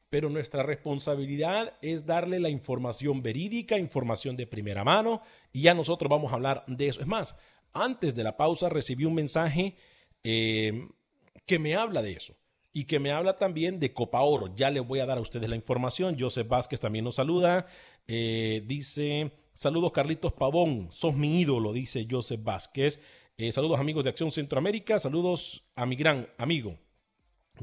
[0.10, 5.22] Pero nuestra responsabilidad es darle la información verídica, información de primera mano,
[5.54, 7.00] y ya nosotros vamos a hablar de eso.
[7.00, 7.36] Es más,
[7.74, 9.76] antes de la pausa recibí un mensaje
[10.24, 10.90] eh,
[11.46, 12.36] que me habla de eso
[12.74, 14.54] y que me habla también de Copa Oro.
[14.56, 16.18] Ya les voy a dar a ustedes la información.
[16.20, 17.68] Joseph Vázquez también nos saluda.
[18.08, 23.00] Eh, dice, saludos Carlitos Pavón, sos mi ídolo, dice Joseph Vázquez.
[23.38, 26.78] Eh, saludos amigos de Acción Centroamérica, saludos a mi gran amigo.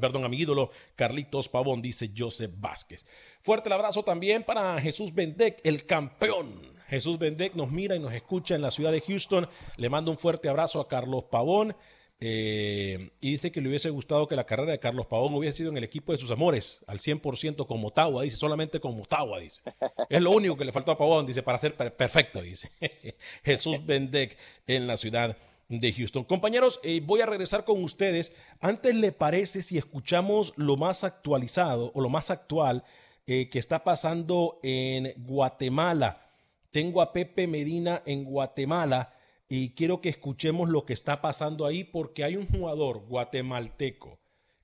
[0.00, 3.06] Perdón, a mi ídolo Carlitos Pavón, dice Joseph Vázquez.
[3.40, 6.76] Fuerte el abrazo también para Jesús Bendec, el campeón.
[6.88, 9.48] Jesús Bendec nos mira y nos escucha en la ciudad de Houston.
[9.76, 11.76] Le mando un fuerte abrazo a Carlos Pavón.
[12.20, 15.70] Eh, y dice que le hubiese gustado que la carrera de Carlos Pavón hubiese sido
[15.70, 19.60] en el equipo de sus amores, al 100% con Motagua, dice, solamente con Motagua, dice.
[20.08, 22.70] Es lo único que le faltó a Pavón, dice, para ser perfecto, dice.
[23.44, 25.36] Jesús Bendec en la ciudad
[25.68, 26.24] de Houston.
[26.24, 28.32] Compañeros, eh, voy a regresar con ustedes.
[28.60, 32.84] Antes, ¿le parece si escuchamos lo más actualizado o lo más actual
[33.26, 36.26] eh, que está pasando en Guatemala?
[36.72, 39.12] Tengo a Pepe Medina en Guatemala
[39.48, 44.18] y quiero que escuchemos lo que está pasando ahí porque hay un jugador guatemalteco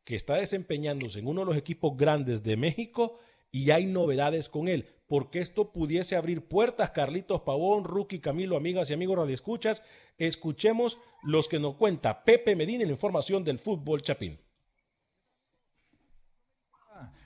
[0.05, 3.19] que está desempeñándose en uno de los equipos grandes de México
[3.51, 8.91] y hay novedades con él, porque esto pudiese abrir puertas, Carlitos Pavón, Rookie, Camilo, amigas
[8.91, 9.81] y amigos radioescuchas,
[10.19, 14.39] escuchemos los que nos cuenta Pepe Medina en la información del fútbol Chapín.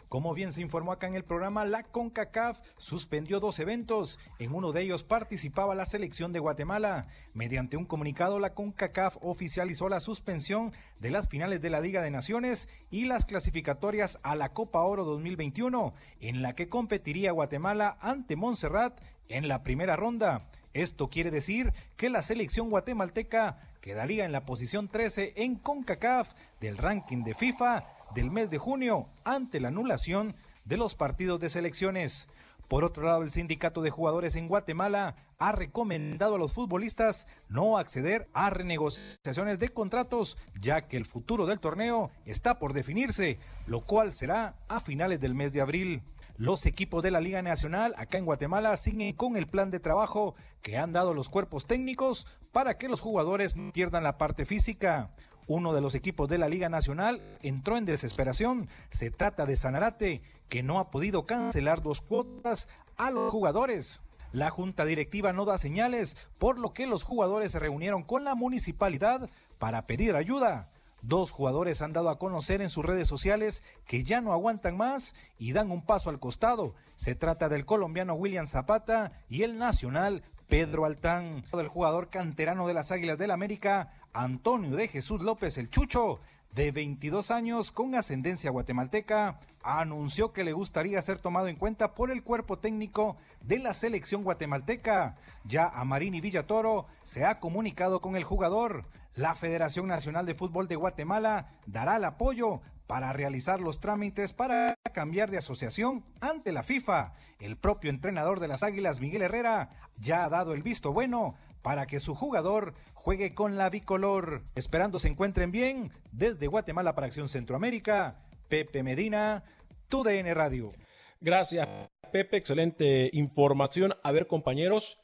[0.09, 4.19] Como bien se informó acá en el programa, la CONCACAF suspendió dos eventos.
[4.39, 7.09] En uno de ellos participaba la selección de Guatemala.
[7.35, 12.11] Mediante un comunicado, la CONCACAF oficializó la suspensión de las finales de la Liga de
[12.11, 18.35] Naciones y las clasificatorias a la Copa Oro 2021, en la que competiría Guatemala ante
[18.35, 20.49] Montserrat en la primera ronda.
[20.73, 26.79] Esto quiere decir que la selección guatemalteca quedaría en la posición 13 en CONCACAF del
[26.79, 32.29] ranking de FIFA del mes de junio ante la anulación de los partidos de selecciones.
[32.69, 37.79] Por otro lado, el sindicato de jugadores en Guatemala ha recomendado a los futbolistas no
[37.79, 43.81] acceder a renegociaciones de contratos, ya que el futuro del torneo está por definirse, lo
[43.81, 46.03] cual será a finales del mes de abril.
[46.37, 50.35] Los equipos de la Liga Nacional acá en Guatemala siguen con el plan de trabajo
[50.63, 55.11] que han dado los cuerpos técnicos para que los jugadores no pierdan la parte física.
[55.49, 58.69] Uno de los equipos de la Liga Nacional entró en desesperación.
[58.91, 64.01] Se trata de Sanarate, que no ha podido cancelar dos cuotas a los jugadores.
[64.31, 68.35] La junta directiva no da señales, por lo que los jugadores se reunieron con la
[68.35, 70.69] municipalidad para pedir ayuda.
[71.01, 75.15] Dos jugadores han dado a conocer en sus redes sociales que ya no aguantan más
[75.39, 76.75] y dan un paso al costado.
[76.97, 81.45] Se trata del colombiano William Zapata y el nacional Pedro Altán.
[81.53, 86.19] Del jugador canterano de las Águilas del América, Antonio de Jesús López el Chucho,
[86.53, 92.11] de 22 años con ascendencia guatemalteca, anunció que le gustaría ser tomado en cuenta por
[92.11, 95.15] el cuerpo técnico de la selección guatemalteca.
[95.45, 98.87] Ya a Marini Villatoro se ha comunicado con el jugador.
[99.15, 104.75] La Federación Nacional de Fútbol de Guatemala dará el apoyo para realizar los trámites para
[104.95, 107.13] cambiar de asociación ante la FIFA.
[107.39, 109.69] El propio entrenador de las Águilas, Miguel Herrera,
[110.01, 114.45] ya ha dado el visto bueno para que su jugador juegue con la bicolor.
[114.55, 119.45] Esperando se encuentren bien, desde Guatemala para Acción Centroamérica, Pepe Medina,
[119.89, 120.73] TUDN Radio.
[121.21, 121.69] Gracias,
[122.13, 122.37] Pepe.
[122.37, 123.95] Excelente información.
[124.03, 124.99] A ver, compañeros,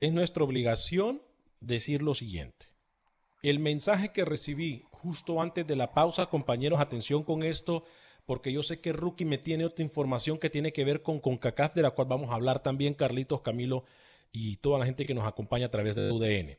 [0.00, 1.22] es nuestra obligación
[1.60, 2.66] decir lo siguiente.
[3.42, 7.84] El mensaje que recibí justo antes de la pausa, compañeros, atención con esto,
[8.26, 11.74] porque yo sé que Rookie me tiene otra información que tiene que ver con CONCACAF,
[11.74, 13.84] de la cual vamos a hablar también, Carlitos, Camilo
[14.32, 16.56] y toda la gente que nos acompaña a través de UDN.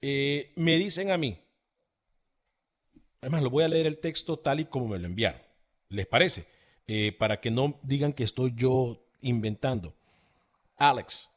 [0.00, 1.38] Eh, me dicen a mí,
[3.20, 5.40] además lo voy a leer el texto tal y como me lo enviaron,
[5.88, 6.46] ¿les parece?
[6.86, 9.94] Eh, para que no digan que estoy yo inventando.
[10.76, 11.28] Alex,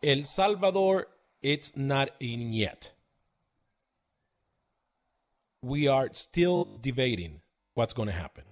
[0.00, 1.08] El Salvador,
[1.42, 2.94] it's not in yet.
[5.62, 7.42] We are still debating
[7.74, 8.44] what's going to happen.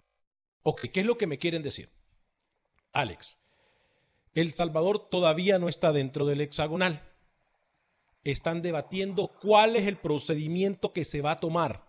[0.63, 1.89] Ok, ¿qué es lo que me quieren decir?
[2.93, 3.39] Alex,
[4.39, 7.09] El Salvador todavía no está dentro del hexagonal
[8.25, 11.87] están debatiendo cuál es el procedimiento que se va a tomar.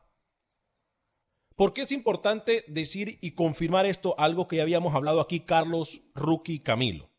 [1.55, 6.01] ¿Por qué es importante decir y confirmar esto, algo que ya habíamos hablado aquí, Carlos,
[6.15, 7.09] Rookie y Camilo?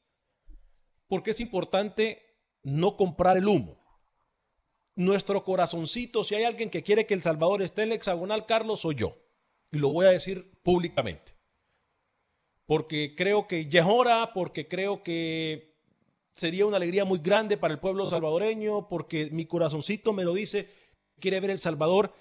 [1.09, 2.23] Porque es importante
[2.63, 3.79] no comprar el humo.
[4.95, 8.81] Nuestro corazoncito, si hay alguien que quiere que El Salvador esté en el hexagonal, Carlos,
[8.81, 9.19] soy yo.
[9.71, 11.35] Y lo voy a decir públicamente.
[12.71, 15.75] Porque creo que ya es hora, porque creo que
[16.35, 20.69] sería una alegría muy grande para el pueblo salvadoreño porque mi corazoncito me lo dice,
[21.19, 22.15] quiere ver El Salvador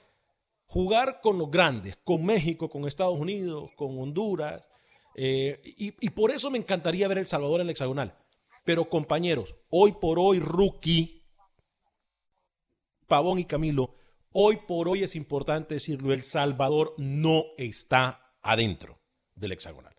[0.66, 4.68] jugar con los grandes, con México, con Estados Unidos, con Honduras.
[5.14, 8.18] Eh, y, y, por eso me encantaría ver El Salvador en el hexagonal.
[8.66, 11.28] Pero compañeros, hoy por hoy, rookie,
[13.06, 13.94] Pavón y Camilo,
[14.32, 18.98] hoy por hoy es importante decirlo, El Salvador no está adentro
[19.36, 19.99] del hexagonal.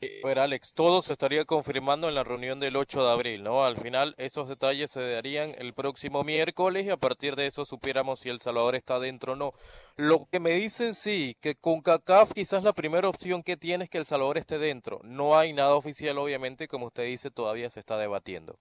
[0.00, 3.64] Eh, ver, Alex, todo se estaría confirmando en la reunión del 8 de abril, ¿no?
[3.64, 8.20] Al final, esos detalles se darían el próximo miércoles y a partir de eso supiéramos
[8.20, 9.54] si El Salvador está dentro o no.
[9.96, 13.90] Lo que me dicen, sí, que con CACAF quizás la primera opción que tiene es
[13.90, 15.00] que El Salvador esté dentro.
[15.02, 18.56] No hay nada oficial, obviamente, como usted dice, todavía se está debatiendo.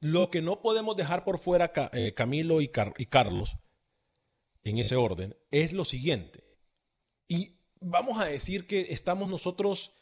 [0.00, 3.56] Lo que no podemos dejar por fuera, eh, Camilo y Carlos,
[4.64, 6.44] en ese orden, es lo siguiente.
[7.28, 9.92] Y vamos a decir que estamos nosotros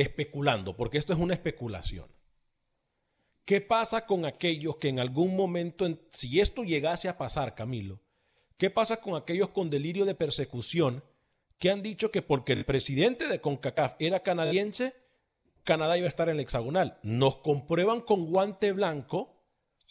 [0.00, 2.06] especulando, porque esto es una especulación.
[3.44, 8.00] ¿Qué pasa con aquellos que en algún momento, si esto llegase a pasar, Camilo,
[8.58, 11.02] qué pasa con aquellos con delirio de persecución
[11.58, 14.94] que han dicho que porque el presidente de CONCACAF era canadiense,
[15.64, 16.98] Canadá iba a estar en el hexagonal?
[17.02, 19.34] Nos comprueban con guante blanco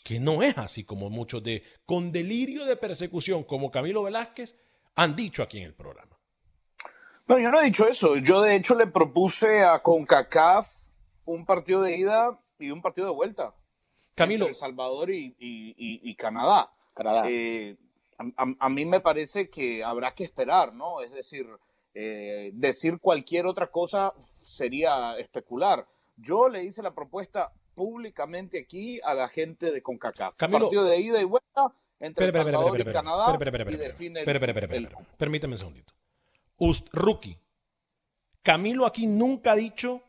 [0.04, 4.56] que no es así como muchos de con delirio de persecución como Camilo Velázquez
[4.96, 6.07] han dicho aquí en el programa.
[7.28, 8.16] No, yo no he dicho eso.
[8.18, 10.68] Yo de hecho le propuse a CONCACAF
[11.26, 13.54] un partido de ida y un partido de vuelta.
[14.16, 14.48] Camilo.
[14.48, 16.72] El Salvador y, Canadá.
[16.94, 17.24] Canadá.
[17.28, 17.76] Eh,
[18.18, 21.02] a, mí me parece que habrá que esperar, ¿no?
[21.02, 21.46] Es decir,
[21.94, 25.86] eh, decir cualquier otra cosa sería especular.
[26.16, 30.38] Yo le hice la propuesta públicamente aquí a la gente de CONCACAF.
[30.38, 33.38] Camilo, partido de ida y vuelta entre El Salvador y Canadá
[33.70, 34.24] y define
[35.18, 35.97] Permíteme un segundito
[36.92, 37.38] rookie.
[38.44, 40.02] Camilo aquí nunca ha dicho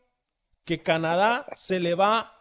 [0.65, 2.33] que Canadá se le va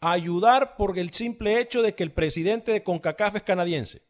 [0.00, 4.02] a ayudar por el simple hecho de que el presidente de CONCACAF es canadiense.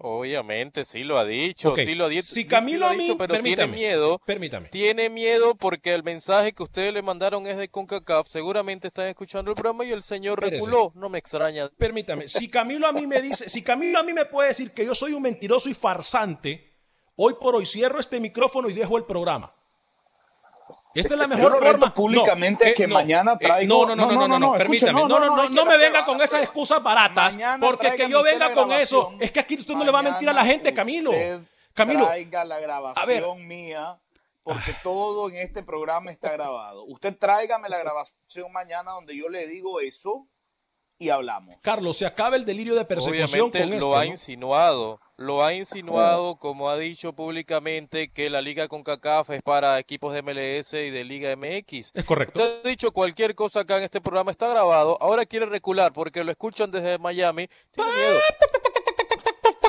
[0.00, 2.22] Obviamente, sí lo ha dicho, sí lo ha dicho.
[2.22, 4.20] Si sí Camilo lo ha a mí- dicho, pero tiene miedo.
[4.24, 4.68] permítame.
[4.68, 8.28] Tiene miedo porque el mensaje que ustedes le mandaron es de CONCACAF.
[8.28, 10.92] Seguramente están escuchando el programa y el señor reculó.
[10.94, 11.68] No me extraña.
[11.76, 14.84] Permítame, si Camilo a mí me dice, si Camilo a mí me puede decir que
[14.86, 16.67] yo soy un mentiroso y farsante,
[17.18, 19.52] hoy por hoy cierro este micrófono y dejo el programa.
[20.94, 21.94] Esta es la Yo mejor lo reto forma.
[21.94, 24.38] públicamente No, eh, que no, mañana eh, traigo- No, no, no, no, No, no, no,
[24.38, 24.92] no, no, permítame.
[24.92, 27.64] No, no, no, no, no, no, no hay me venga con esas excusas baratas, Mañana
[27.64, 29.12] porque que yo venga con eso.
[29.20, 31.12] Es que aquí usted no le va a mentir a la gente, Camilo.
[31.74, 33.24] Camilo, Traiga la grabación a ver.
[33.36, 34.00] mía,
[34.42, 36.82] porque todo en este programa está grabado.
[36.86, 40.26] Usted tráigame la grabación mañana donde yo le digo eso
[40.98, 41.56] y hablamos.
[41.62, 43.96] Carlos, se acaba el delirio de persecución Obviamente con lo esto.
[43.96, 44.10] ha ¿no?
[44.10, 50.12] insinuado, lo ha insinuado, como ha dicho públicamente, que la Liga CONCACAF es para equipos
[50.12, 51.92] de MLS y de Liga MX.
[51.94, 52.40] Es correcto.
[52.42, 56.24] Usted ha dicho cualquier cosa acá en este programa está grabado, ahora quiere recular porque
[56.24, 57.48] lo escuchan desde Miami.
[57.70, 58.18] Tiene miedo.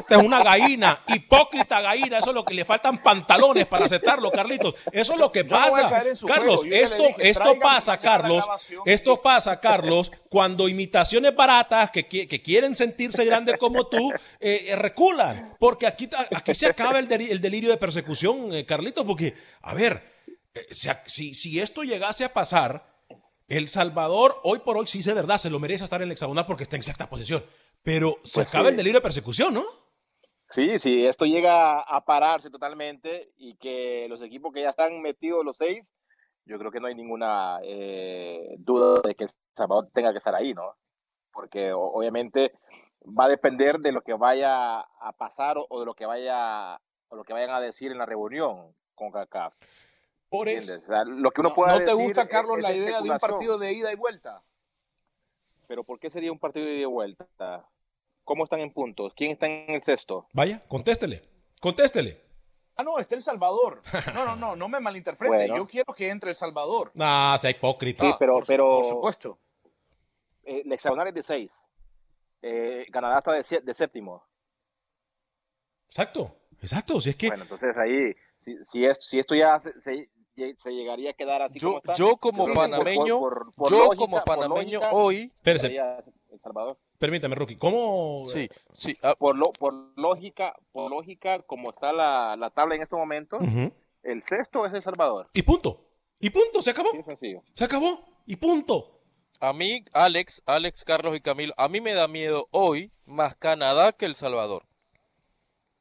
[0.09, 2.19] Es una gallina, hipócrita gallina.
[2.19, 4.75] Eso es lo que le faltan pantalones para aceptarlo, Carlitos.
[4.91, 6.03] Eso es lo que pasa.
[6.27, 8.45] Carlos, esto, dije, esto pasa, Carlos.
[8.85, 14.75] Esto pasa, Carlos, cuando imitaciones baratas que, que quieren sentirse grandes como tú eh, eh,
[14.75, 15.55] reculan.
[15.59, 19.05] Porque aquí, aquí se acaba el, deli- el delirio de persecución, eh, Carlitos.
[19.05, 20.03] Porque, a ver,
[20.53, 22.87] eh, si, si, si esto llegase a pasar,
[23.47, 26.45] El Salvador, hoy por hoy, sí, es verdad, se lo merece estar en el hexagonal
[26.45, 27.43] porque está en sexta posición.
[27.81, 28.69] Pero se Pues acaba sí.
[28.71, 29.65] el delirio de persecución, ¿no?
[30.51, 35.45] Sí, sí, esto llega a pararse totalmente y que los equipos que ya están metidos
[35.45, 35.93] los seis,
[36.45, 40.33] yo creo que no hay ninguna eh, duda de que El Salvador tenga que estar
[40.33, 40.75] ahí, ¿no?
[41.31, 42.53] Porque obviamente
[43.05, 46.79] va a depender de lo que vaya a pasar o, de lo que vaya
[47.09, 49.53] o lo que vayan a decir en la reunión con CACAF.
[50.29, 50.81] Por eso.
[51.05, 53.09] lo que uno ¿No, pueda no te decir gusta, es- Carlos, es la idea de
[53.11, 54.43] un partido de ida y vuelta?
[55.67, 57.67] Pero ¿por qué sería un partido de ida y vuelta?
[58.29, 59.11] ¿Cómo están en puntos?
[59.15, 60.27] ¿Quién está en el sexto?
[60.33, 61.23] Vaya, contéstele.
[61.59, 62.21] Contéstele.
[62.75, 63.81] Ah, no, está El Salvador.
[64.13, 65.33] No, no, no, no me malinterprete.
[65.33, 65.57] Bueno.
[65.57, 66.91] Yo quiero que entre El Salvador.
[66.99, 68.03] Ah, sea hipócrita.
[68.05, 69.39] Sí, pero, por pero por supuesto.
[70.43, 71.51] eh, el hexagonal es de seis.
[72.43, 74.23] Eh, Canadá está de, séptimo.
[75.89, 77.01] Exacto, exacto.
[77.01, 77.29] Si es que.
[77.29, 80.07] Bueno, entonces ahí, si, si, es- si esto ya se, se-
[80.55, 81.93] se llegaría a quedar así Yo, como está.
[81.95, 86.39] yo como entonces, por- por- panameño, por- por yo lógica- como panameño lógica, hoy, El
[86.43, 86.77] Salvador.
[86.99, 87.57] Permítame, Rookie.
[87.57, 88.25] ¿Cómo?
[88.27, 88.97] Sí, sí.
[89.17, 93.71] Por, lo, por lógica, por lógica, como está la, la tabla en este momento, Ujú.
[94.03, 95.29] el sexto es El Salvador.
[95.33, 95.85] Y punto.
[96.19, 96.91] Y punto, se acabó.
[96.91, 97.41] Sí, sencillo.
[97.55, 98.05] Se acabó.
[98.25, 98.99] Y punto.
[99.39, 103.93] A mí, Alex, Alex, Carlos y Camilo, a mí me da miedo hoy más Canadá
[103.93, 104.65] que El Salvador.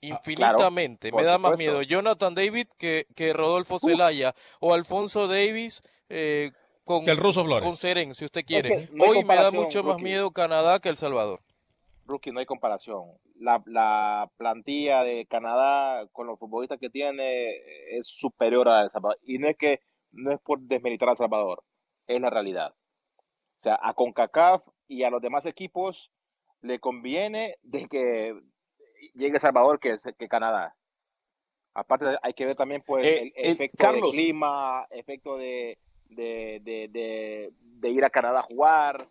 [0.01, 1.11] Infinitamente.
[1.11, 6.53] por me da más miedo Jonathan David que, que Rodolfo Zelaya o Alfonso Davis eh,
[6.89, 7.64] con, Que el ruso Flores.
[7.64, 8.68] con Seren, si usted quiere.
[8.70, 10.03] que no hay hoy me da mucho más Rookie.
[10.05, 11.41] miedo Canadá que El Salvador.
[12.07, 13.05] Rookie, no hay comparación.
[13.39, 17.51] La, la plantilla de Canadá con los futbolistas que tiene
[17.97, 19.18] es superior a El Salvador.
[19.22, 19.80] Y no es que
[20.11, 21.62] no es por desmeritar a El Salvador,
[22.07, 22.72] es la realidad.
[23.61, 26.11] O sea, a CONCACAF y a los demás equipos
[26.62, 28.34] le conviene de que
[29.14, 30.74] llegue El Salvador que, que Canadá.
[31.74, 34.11] Aparte, hay que ver también pues, Eh, el, eh, efecto Carlos.
[34.16, 35.78] de clima, efecto de,
[36.09, 39.07] de, de, de, de ir a Canadá a jugar.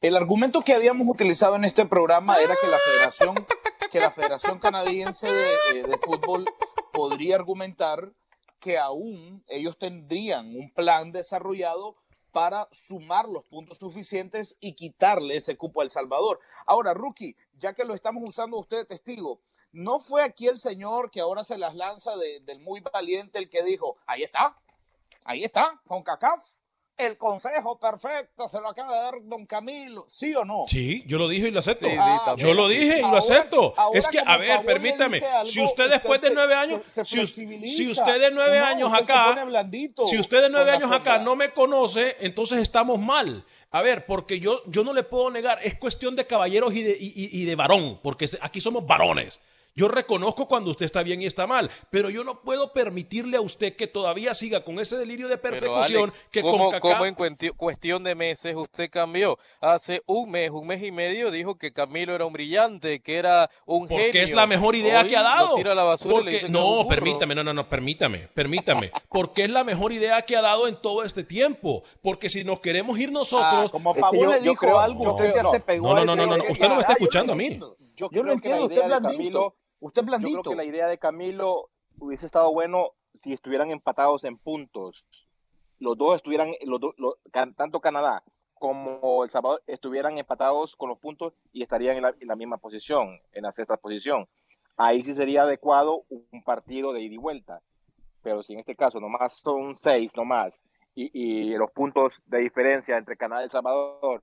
[0.00, 3.46] El argumento que habíamos utilizado en este programa era que la Federación,
[3.90, 6.44] que la Federación Canadiense de, eh, de Fútbol
[6.92, 8.12] podría argumentar
[8.58, 11.96] que aún ellos tendrían un plan desarrollado
[12.30, 16.40] para sumar los puntos suficientes y quitarle ese cupo a El Salvador.
[16.66, 19.40] Ahora, Rookie, ya que lo estamos usando usted de testigo,
[19.72, 23.48] ¿no fue aquí el señor que ahora se las lanza de- del muy valiente el
[23.48, 24.56] que dijo, ahí está,
[25.30, 26.42] ahí está, con CACAF,
[26.96, 30.64] el consejo perfecto se lo acaba de dar don Camilo, ¿sí o no?
[30.68, 31.86] Sí, yo lo dije y lo acepto.
[31.86, 32.34] Sí, sí, Ah.
[32.36, 33.72] Yo lo dije y lo Ahora- acepto.
[33.76, 35.18] ahora es que, a ver, permítame.
[35.18, 38.92] algo, si usted después de nueve años, se- se si, usted de nueve No, años
[38.92, 39.34] acá,
[40.10, 43.44] si usted de nueve años acá no me conoce, entonces estamos mal.
[43.70, 46.96] A ver, porque yo, yo no le puedo negar, es cuestión de caballeros y de,
[47.00, 49.40] y, y- y de varón, porque aquí somos varones.
[49.76, 53.40] Yo reconozco cuando usted está bien y está mal, pero yo no puedo permitirle a
[53.40, 57.06] usted que todavía siga con ese delirio de Pero persecución Alex, que ¿cómo, con cómo
[57.06, 57.14] en
[57.56, 59.38] cuestión de meses usted cambió?
[59.60, 63.48] Hace un mes, un mes y medio dijo que Camilo era un brillante, que era
[63.64, 64.22] un Porque genio.
[64.22, 65.54] es la mejor idea Hoy que ha dado.
[65.54, 68.90] tira la basura y le dice no, permítame, no, no, no, permítame, permítame.
[69.08, 71.82] Porque es la mejor idea que ha dado en todo este tiempo.
[72.02, 73.66] Porque si nos queremos ir nosotros.
[73.66, 75.60] Ah, como que Pavón yo- le yo dijo creo- algo, yo usted creo- ya se
[75.60, 77.58] pegó No, no, no, ese- no, no, usted no me está escuchando a mí.
[78.00, 79.10] Yo Yo lo entiendo, usted blandito.
[79.18, 80.50] Camilo- Usted es Yo creo blandito.
[80.50, 85.04] que la idea de Camilo hubiese estado bueno si estuvieran empatados en puntos.
[85.78, 88.22] los dos estuvieran, los do- lo- can- tanto Canadá
[88.52, 92.58] como El Salvador estuvieran empatados con los puntos y estarían en la, en la misma
[92.58, 94.28] posición, en la sexta posición.
[94.76, 97.62] Ahí sí sería adecuado un partido de ida y vuelta.
[98.22, 100.62] Pero si en este caso nomás son seis nomás
[100.94, 104.22] y, y los puntos de diferencia entre Canadá y El Salvador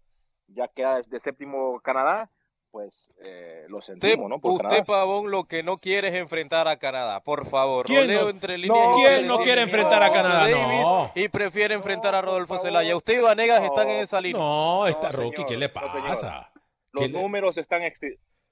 [0.50, 2.30] ya queda de séptimo Canadá,
[2.72, 4.40] pues eh, lo sentimos, ¿no?
[4.40, 4.84] Por usted, Canadá.
[4.86, 7.86] Pavón, lo que no quiere es enfrentar a Canadá, por favor.
[7.86, 8.88] ¿Quién no- entre líneas.
[8.96, 10.40] quién no quiere enfrentar a Canadá?
[10.42, 11.12] Davis No.
[11.16, 12.96] Y prefiere enfrentar a Rodolfo Zelaya.
[12.96, 14.42] Usted y Vanegas están en esa línea.
[14.42, 16.08] No, está señor, Rocky, ¿qué le no, señor.
[16.08, 16.52] pasa?
[16.92, 17.82] Los ¿Qué le- números están.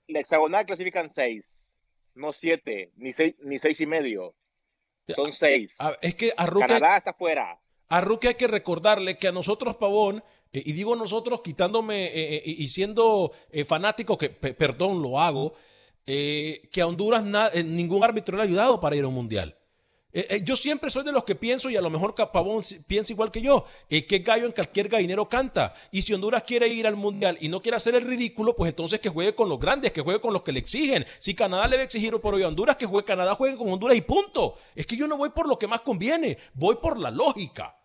[0.08, 1.78] La hexagonal clasifican seis,
[2.14, 4.34] no siete, ni seis, ni seis y medio.
[5.10, 5.76] Son seis.
[5.80, 7.60] A- es que a Canadá está fuera.
[7.90, 10.24] A Rookie hay que recordarle que a nosotros, Pavón,
[10.54, 13.32] eh, y digo nosotros quitándome eh, eh, y siendo
[13.68, 15.54] fanático, que pe- perdón, lo hago,
[16.06, 17.24] que a Honduras
[17.64, 19.58] ningún árbitro le ha ayudado para ir a un mundial.
[20.18, 22.64] Eh, eh, yo siempre soy de los que pienso, y a lo mejor Ca- Pavón
[22.64, 25.74] si- piensa igual que yo, eh, que gallo en cualquier gallinero canta.
[25.92, 29.02] Y si Honduras quiere ir al mundial y no quiere hacer el ridículo, pues entonces
[29.02, 31.06] que juegue con los grandes, que juegue con los que le exigen.
[31.20, 33.70] Si Canadá le va a exigir por hoy a Honduras, que juegue Canadá, juegue con
[33.70, 34.56] Honduras y punto.
[34.74, 37.76] Es que yo no voy por lo que más conviene, voy por la lógica.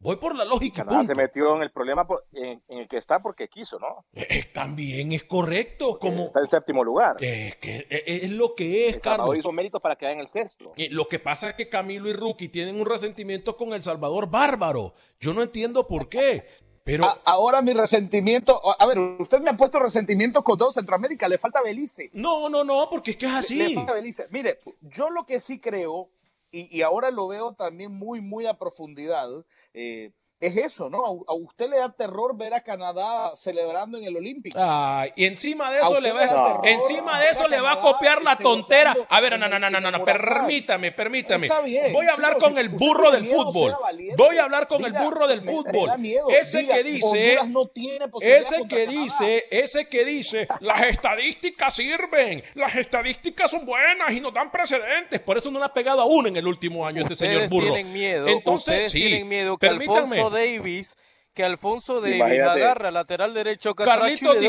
[0.00, 1.12] Voy por la lógica Canadá punto.
[1.12, 4.04] se metió en el problema por- en, en el que está porque quiso, ¿no?
[4.12, 7.16] Eh, también es correcto, como Está en séptimo lugar.
[7.18, 9.38] es, que, eh, es lo que es, El Salvador Carlos.
[9.38, 10.72] hizo méritos para quedar en el sexto.
[10.76, 14.30] Eh, Lo que pasa es que Camilo y Rookie tienen un resentimiento con El Salvador
[14.30, 14.94] bárbaro.
[15.18, 16.44] Yo no entiendo por qué,
[16.84, 21.26] pero A- ahora mi resentimiento, a ver, usted me ha puesto resentimiento con todo Centroamérica,
[21.28, 22.08] le falta Belice.
[22.12, 23.74] no, no, no, porque es que es Le así.
[23.74, 24.26] falta Belice.
[24.30, 26.08] Mire, yo lo que sí creo,
[26.50, 29.28] y, y ahora lo veo también muy, muy a profundidad,
[29.74, 31.04] eh, es eso, ¿no?
[31.26, 34.58] A, usted le da terror ver a Canadá celebrando en el Olímpico.
[34.60, 37.80] Ay, y encima de eso le va, terror encima de eso a le va a
[37.80, 38.96] copiar la tontera.
[39.08, 41.48] A ver, no, no, no, no, no, no, permítame, permítame.
[41.48, 43.74] Está bien, Voy a hablar con el burro del miedo, fútbol.
[44.16, 45.98] Voy a hablar con el burro del fútbol.
[45.98, 46.28] miedo.
[46.28, 52.42] Ese Diga, que dice, no tiene ese que dice, ese que dice, las estadísticas sirven,
[52.54, 55.20] las estadísticas son buenas y nos dan precedentes.
[55.20, 57.72] Por eso no le ha pegado a uno en el último año este señor burro.
[57.72, 60.16] tienen miedo, Entonces, sí, tienen miedo que permítanme.
[60.16, 60.96] Alfonso Davis,
[61.34, 62.62] que Alfonso Davis Imagínate.
[62.64, 63.74] agarra lateral derecho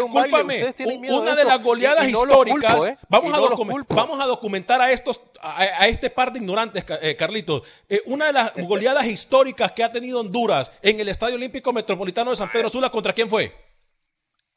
[0.05, 0.55] un baile.
[0.73, 2.97] discúlpame, una de de las goleadas Y- y no los históricas, culpo, ¿eh?
[3.09, 7.61] vamos, a no vamos documentar a estos, a, a este par de ignorantes, eh, Carlitos.
[7.87, 12.31] Eh, una de las goleadas históricas que ha tenido Honduras en el Estadio Olímpico Metropolitano
[12.31, 13.53] de San Pedro Sula, ¿contra quién fue?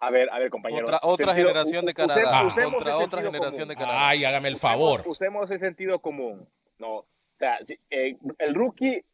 [0.00, 0.90] A ver, a ver, compañeros.
[0.90, 2.46] Contra otra Sentido- generación de usemos- Canadá.
[2.46, 3.74] usemos Contra otra generación de.
[3.76, 4.08] Canadá.
[4.08, 5.02] Ay, hágame el Usemos- favor.
[5.06, 6.48] Usemos el sentido común.
[6.78, 7.06] No, o
[7.38, 9.04] sea, si- eh, el rookie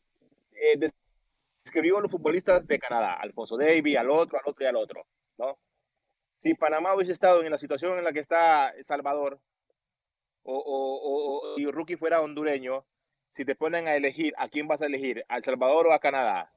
[0.61, 0.89] eh,
[1.69, 5.07] describió a los futbolistas de Canadá, Alfonso Davis, al otro, al otro y al otro,
[5.39, 5.59] ¿no?
[6.37, 9.41] Si Panamá hubiese estado en la situación en la que está Salvador,
[10.45, 12.87] o, o, o- o- y rookie fuera hondureño,
[13.31, 15.25] si te ponen a elegir, ¿a quién vas a elegir?
[15.29, 16.51] ¿A El Salvador o a Canadá?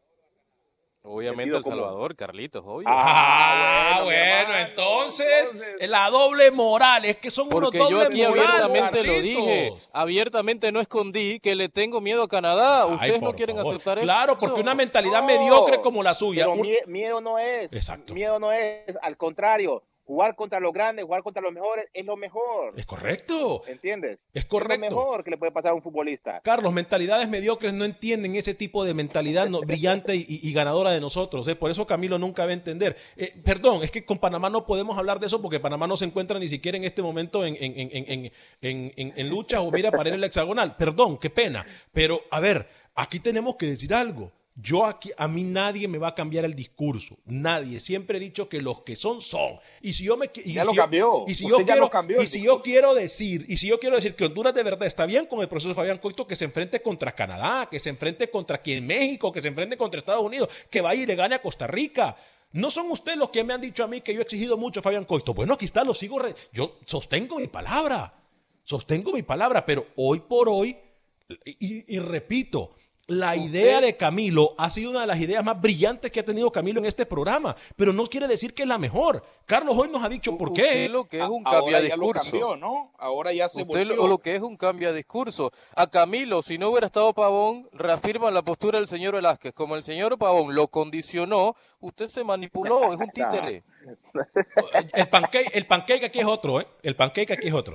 [1.04, 1.64] Obviamente El.
[1.64, 2.88] Salvador, Carlitos, obvio.
[2.88, 5.50] Ah, bueno, mi bueno, hermano, entonces,
[5.90, 9.46] la doble moral, es que son Porque unos yo doble aquí moral, abiertamente lo Carlitos.
[9.46, 12.84] dije, abiertamente no escondí que le tengo miedo a Canadá.
[12.84, 13.74] Ay, Ustedes no quieren favor.
[13.74, 14.06] aceptar eso.
[14.06, 16.44] Claro, porque una mentalidad No, mediocre como la suya.
[16.46, 17.74] Pero un- mie- miedo no es.
[17.74, 18.14] Exacto.
[18.14, 18.84] Miedo no es.
[19.02, 22.74] Al contrario, jugar contra los grandes, jugar contra los mejores es lo mejor.
[22.76, 23.62] Es correcto.
[23.66, 24.20] ¿Entiendes?
[24.34, 24.82] Es lo correcto.
[24.82, 26.42] mejor que le puede pasar a un futbolista.
[26.44, 31.00] Carlos, mentalidades mediocres no entienden ese tipo de mentalidad no- brillante y, y ganadora de
[31.00, 31.48] nosotros.
[31.48, 31.56] ¿eh?
[31.56, 32.98] Por eso Camilo nunca va a entender.
[33.16, 36.04] Eh, perdón, es que con Panamá no podemos hablar de eso porque Panamá no se
[36.06, 38.32] encuentra ni siquiera en este momento en, en, en, en,
[38.62, 40.76] en, en- en lucha o mira para ir en el hexagonal.
[40.76, 41.66] Perdón, qué pena.
[41.94, 44.30] Pero, a ver, aquí tenemos que decir algo.
[44.56, 47.18] Yo aquí, a mí nadie me va a cambiar el discurso.
[47.26, 47.80] Nadie.
[47.80, 49.54] Siempre he dicho que los que son, son.
[49.82, 51.24] Y si yo me y Ya si lo yo- cambió.
[51.26, 53.96] Y si Usted yo quiero, cambió y si yo quiero decir, y si yo quiero
[53.96, 56.44] decir que Honduras de verdad está bien con el proceso de Fabián Coito, que se
[56.46, 60.50] enfrente contra Canadá, que se enfrente contra quien México, que se enfrente contra Estados Unidos,
[60.70, 62.18] que vaya y le gane a Costa Rica.
[62.52, 64.82] No son ustedes los que me han dicho a mí que yo he exigido mucho
[64.82, 65.34] a Fabián Coito.
[65.34, 66.20] Bueno, aquí está, lo sigo.
[66.20, 68.14] re- yo sostengo mi palabra.
[68.64, 70.78] Sostengo mi palabra, pero hoy por hoy,
[71.46, 72.76] y, y repito,
[73.12, 76.50] la idea de Camilo ha sido una de las ideas más brillantes que ha tenido
[76.50, 79.22] Camilo en este programa, pero no quiere decir que es la mejor.
[79.46, 80.62] Carlos hoy nos ha dicho por qué.
[80.62, 82.32] Usted lo que es un Ahora cambio de ya lo discurso.
[82.32, 82.92] cambió, ¿no?
[82.98, 84.08] Ahora ya se Usted lo, volvió.
[84.08, 85.52] lo que es un cambio de discurso.
[85.76, 89.54] A Camilo, si no hubiera estado Pavón, reafirma la postura del señor Velázquez.
[89.54, 93.64] Como el señor Pavón lo condicionó, usted se manipuló, es un títere.
[94.94, 96.68] El pancake, el pancake aquí es otro, ¿eh?
[96.82, 97.74] El pancake aquí es otro.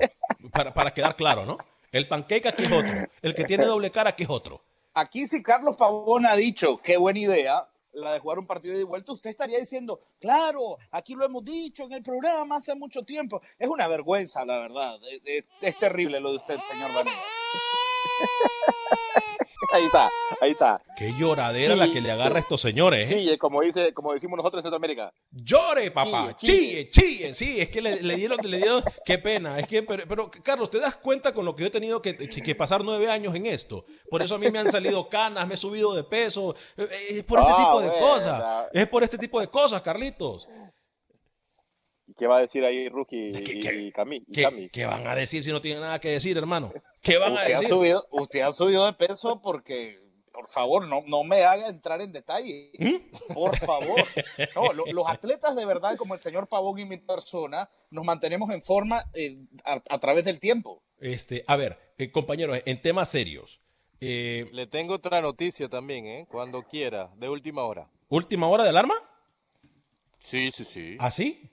[0.50, 1.58] Para, para quedar claro, ¿no?
[1.92, 3.06] El pancake aquí es otro.
[3.20, 4.62] El que tiene doble cara aquí es otro.
[4.98, 8.82] Aquí si Carlos Pavón ha dicho, qué buena idea, la de jugar un partido de
[8.82, 13.42] vuelta, usted estaría diciendo, claro, aquí lo hemos dicho en el programa hace mucho tiempo.
[13.58, 14.98] Es una vergüenza, la verdad.
[15.26, 17.14] Es, terrible lo de usted, señor Vanilla.
[19.72, 20.08] Ahí está,
[20.40, 20.80] ahí está.
[20.96, 23.16] Qué lloradera la que le agarra a estos señores, ¿eh?
[23.18, 25.12] Chille, como, dice, como decimos nosotros en Centroamérica.
[25.30, 26.34] Llore, papá.
[26.36, 27.34] Chille, chille.
[27.34, 28.82] Sí, es que le, le dieron, le dieron.
[29.04, 29.58] Qué pena.
[29.58, 32.16] Es que, pero, pero, Carlos, ¿te das cuenta con lo que yo he tenido que,
[32.16, 33.84] que- que pasar nueve años en esto?
[34.10, 36.54] Por eso a mí me han salido canas, me he subido de peso.
[36.76, 38.66] Eh, eh, Es por este Ah, tipo de bueno, cosas.
[38.72, 40.48] Es por este tipo de cosas, Carlitos.
[42.16, 44.16] ¿Y qué va a decir ahí Rookie y, Cami?
[44.26, 44.68] y ¿Qué, Cami?
[44.70, 46.72] qué van a decir si no tienen nada que decir, hermano?
[47.02, 47.68] ¿Qué van a Usted ha, decir?
[47.68, 50.00] subido, usted ha subido de peso porque,
[50.32, 52.70] por favor, no, no me haga entrar en detalle.
[52.78, 53.32] ¿Mm?
[53.34, 54.06] Por favor.
[54.54, 58.48] No, lo- los atletas de verdad, como el señor Pavón y mi persona, nos mantenemos
[58.50, 59.36] en forma eh,
[59.66, 60.82] a, a través del tiempo.
[60.98, 63.60] Este, a ver, eh, compañeros, en temas serios.
[64.00, 66.26] eh, Le tengo otra noticia también, ¿eh?
[66.30, 67.90] Cuando quiera, de última hora.
[68.08, 68.94] ¿Última hora de alarma?
[70.18, 70.96] Sí, sí, sí.
[70.98, 71.50] ¿Ah, sí?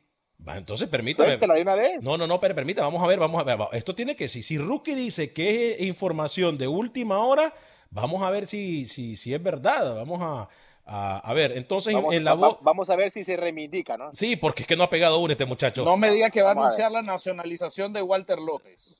[0.48, 1.30] Entonces permítame.
[1.30, 2.04] Suéltela de una vez.
[2.04, 3.58] No, no, no, pero permita, vamos a ver, vamos a ver.
[3.72, 7.54] Esto tiene que, si, si Rookie dice que es información de última hora,
[7.92, 9.96] vamos a ver si, si, si es verdad.
[9.96, 10.50] Vamos a,
[10.86, 12.58] a, a ver, entonces Vamos, en la va- voz...
[12.62, 14.14] vamos a ver si se reivindica, ¿no?
[14.14, 15.86] Sí, porque es que no ha pegado uno este muchacho.
[15.86, 16.86] No me diga que va a Vamos a ver.
[16.86, 19.00] anunciar la nacionalización de Walter López.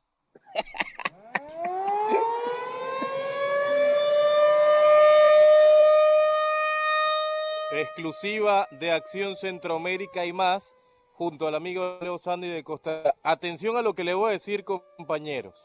[7.72, 10.76] Exclusiva de Acción Centroamérica y más,
[11.24, 13.16] junto al amigo Leo Sandy de Costa.
[13.24, 15.58] Atención a lo que le voy a decir, compañeros.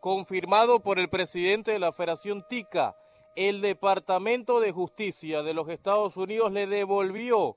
[0.00, 2.96] Confirmado por el presidente de la Federación TICA,
[3.36, 7.56] el Departamento de Justicia de los Estados Unidos le devolvió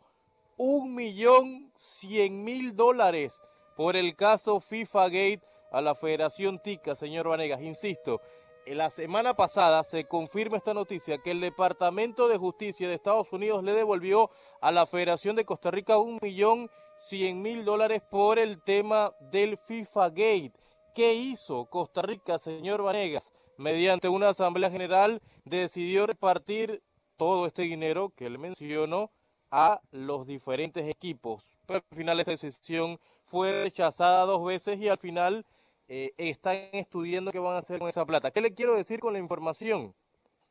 [0.56, 3.42] un millón cien mil dólares
[3.76, 7.64] por el caso FIFA Gate a la Federación TICA, señor Vanegas.
[7.64, 8.22] Insisto,
[8.68, 13.64] la semana pasada se confirma esta noticia que el Departamento de Justicia de Estados Unidos
[13.64, 14.30] le devolvió
[14.62, 19.58] a la Federación de Costa Rica un millón cien mil dólares por el tema del
[19.58, 20.54] FIFA Gate.
[20.94, 23.32] ¿Qué hizo Costa Rica, señor Vanegas?
[23.58, 26.82] Mediante una asamblea general decidió repartir
[27.18, 29.12] todo este dinero que él mencionó
[29.52, 31.58] a los diferentes equipos.
[31.66, 35.46] Pero al final esa decisión fue rechazada dos veces y al final
[35.88, 38.32] eh, están estudiando qué van a hacer con esa plata.
[38.32, 39.94] ¿Qué le quiero decir con la información?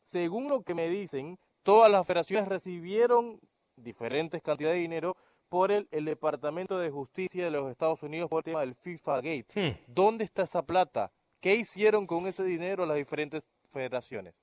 [0.00, 3.40] Según lo que me dicen, todas las federaciones recibieron
[3.76, 5.16] diferentes cantidades de dinero
[5.54, 9.16] por el, el Departamento de Justicia de los Estados Unidos por el tema del FIFA
[9.18, 9.46] Gate.
[9.54, 9.78] Hmm.
[9.86, 11.12] ¿Dónde está esa plata?
[11.38, 14.34] ¿Qué hicieron con ese dinero las diferentes federaciones?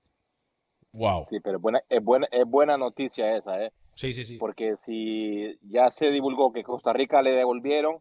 [0.94, 1.26] Wow.
[1.30, 3.74] Sí, pero es buena, es buena, es buena noticia esa, ¿eh?
[3.94, 4.38] Sí, sí, sí.
[4.38, 7.98] Porque si ya se divulgó que Costa Rica le devolvieron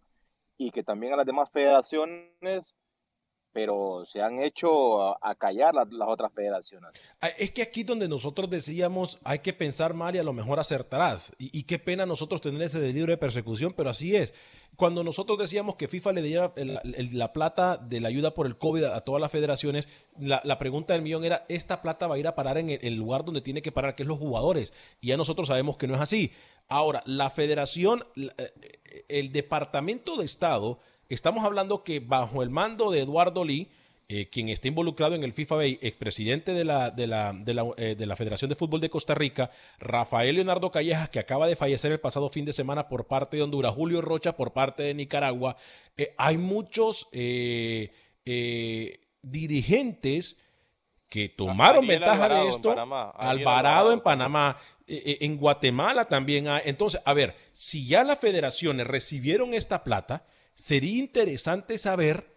[0.57, 2.77] y que también a las demás federaciones,
[3.53, 6.91] pero se han hecho a, callar las, otras federaciones.
[7.21, 10.61] Ah, Es que aquí donde nosotros decíamos hay que pensar mal y a lo mejor
[10.61, 11.33] acertarás.
[11.39, 14.33] Y, y qué pena nosotros tener ese delirio de persecución, pero así es.
[14.77, 18.85] Cuando nosotros decíamos que FIFA le diera la plata de la ayuda por el COVID
[18.85, 19.89] a, todas las federaciones,
[20.19, 22.79] la, la pregunta del millón era, ¿esta plata va a ir a parar en el,
[22.83, 24.73] el lugar donde tiene que parar, que es los jugadores?
[25.01, 26.33] Y ya nosotros sabemos que no es así.
[26.69, 30.79] Ahora, la federación, eh, el Departamento de Estado,
[31.15, 33.69] estamos hablando que bajo el mando de Eduardo Lee,
[34.09, 37.65] eh, quien está involucrado en el FIFA Bay, expresidente de la, de, la, de, la,
[37.77, 41.55] eh, de la Federación de Fútbol de Costa Rica, Rafael Leonardo Callejas, que acaba de
[41.55, 44.95] fallecer el pasado fin de semana por parte de Honduras, Julio Rocha por parte de
[44.95, 45.57] Nicaragua,
[45.97, 47.93] eh, hay muchos eh,
[48.25, 50.37] eh, dirigentes
[51.11, 52.71] que tomaron Ariel ventaja Alvarado de en esto.
[52.71, 54.57] Ariel Alvarado Alvarado en Panamá,
[54.87, 56.63] en Guatemala también hay.
[56.65, 60.25] Entonces, a ver, si ya las federaciones recibieron esta plata,
[60.61, 62.37] sería interesante saber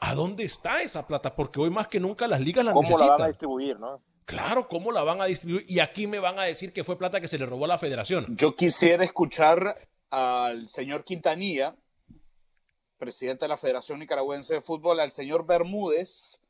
[0.00, 2.88] a dónde está esa plata, porque hoy más que nunca las ligas la ¿Cómo la
[2.88, 3.18] necesitan.
[3.18, 4.02] van a distribuir, no?
[4.24, 5.64] Claro, ¿cómo la van a distribuir?
[5.68, 7.78] Y aquí me van a decir que fue plata que se le robó a la
[7.78, 8.26] federación.
[8.36, 11.76] Yo quisiera escuchar al señor Quintanilla,
[12.98, 16.40] presidente de la Federación Nicaragüense de Fútbol, al señor Bermúdez,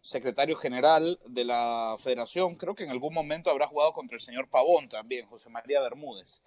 [0.00, 2.56] secretario general de la federación.
[2.56, 6.42] Creo que en algún momento habrá jugado contra el señor Pavón también, José María Bermúdez.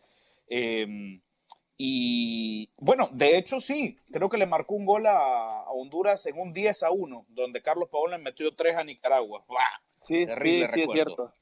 [0.48, 1.22] Eh,
[1.78, 6.40] y bueno, de hecho sí, creo que le marcó un gol a, a Honduras en
[6.40, 9.44] un 10 a 1, donde Carlos Pavón le metió 3 a Nicaragua.
[9.48, 9.60] ¡Buah!
[10.00, 10.94] Sí, Terrible sí, sí, es recuerdo.
[11.16, 11.34] cierto.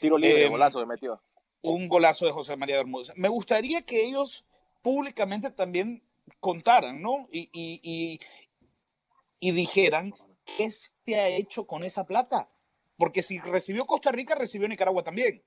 [0.00, 1.22] Tiro libre, Eh, golazo que metió.
[1.62, 3.12] un golazo de José María Bermúdez.
[3.16, 4.44] Me gustaría que ellos
[4.82, 6.02] públicamente también
[6.40, 7.28] contaran, ¿no?
[7.30, 8.20] Y, y, y,
[9.40, 10.14] y dijeran
[10.56, 12.50] qué se ha hecho con esa plata.
[12.96, 15.42] Porque si recibió Costa Rica, recibió Nicaragua también.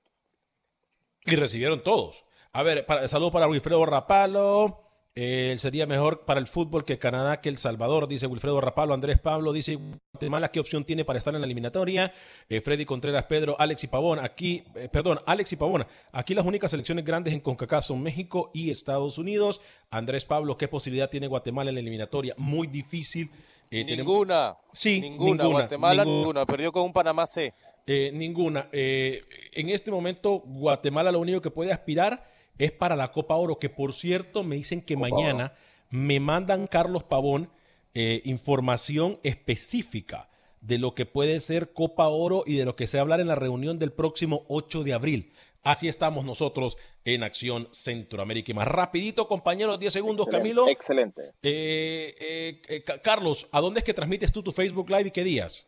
[1.26, 2.23] Y recibieron todos.
[2.56, 4.80] A ver, para, saludos para Wilfredo Rapalo.
[5.16, 8.94] Eh, sería mejor para el fútbol que Canadá que El Salvador, dice Wilfredo Rapalo.
[8.94, 9.76] Andrés Pablo dice
[10.12, 12.12] Guatemala, ¿qué opción tiene para estar en la eliminatoria?
[12.48, 14.20] Eh, Freddy Contreras, Pedro, Alex y Pavón.
[14.20, 15.84] Aquí, eh, perdón, Alex y Pavón.
[16.12, 19.60] Aquí las únicas selecciones grandes en CONCACAF son México y Estados Unidos.
[19.90, 22.34] Andrés Pablo, ¿qué posibilidad tiene Guatemala en la eliminatoria?
[22.36, 23.30] Muy difícil.
[23.68, 24.56] Tenemos- Ninguna.
[24.72, 25.42] Sí, ninguna.
[25.42, 26.18] ninguna, Guatemala, ninguna.
[26.20, 26.46] ninguna.
[26.46, 27.52] Perdió con un Panamá C.
[27.84, 28.68] Eh, ninguna.
[28.72, 33.68] En este momento, Guatemala lo único que puede aspirar es para la Copa Oro, que
[33.68, 35.54] por cierto me dicen que mañana
[35.90, 37.50] me mandan Carlos Pavón
[37.94, 40.28] eh, información específica
[40.60, 43.20] de lo que puede ser Copa Oro y de lo que se va a hablar
[43.20, 45.32] en la reunión del próximo 8 de abril.
[45.62, 48.50] Así estamos nosotros en Acción Centroamérica.
[48.50, 50.68] Y más rapidito, compañeros, 10 segundos, Excelente, Camilo.
[50.68, 51.22] Excelente.
[51.42, 55.10] Eh, eh, eh, Ca- Carlos, ¿a dónde es que transmites tú tu Facebook Live y
[55.10, 55.66] qué días?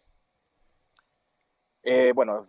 [1.83, 2.47] Eh, bueno,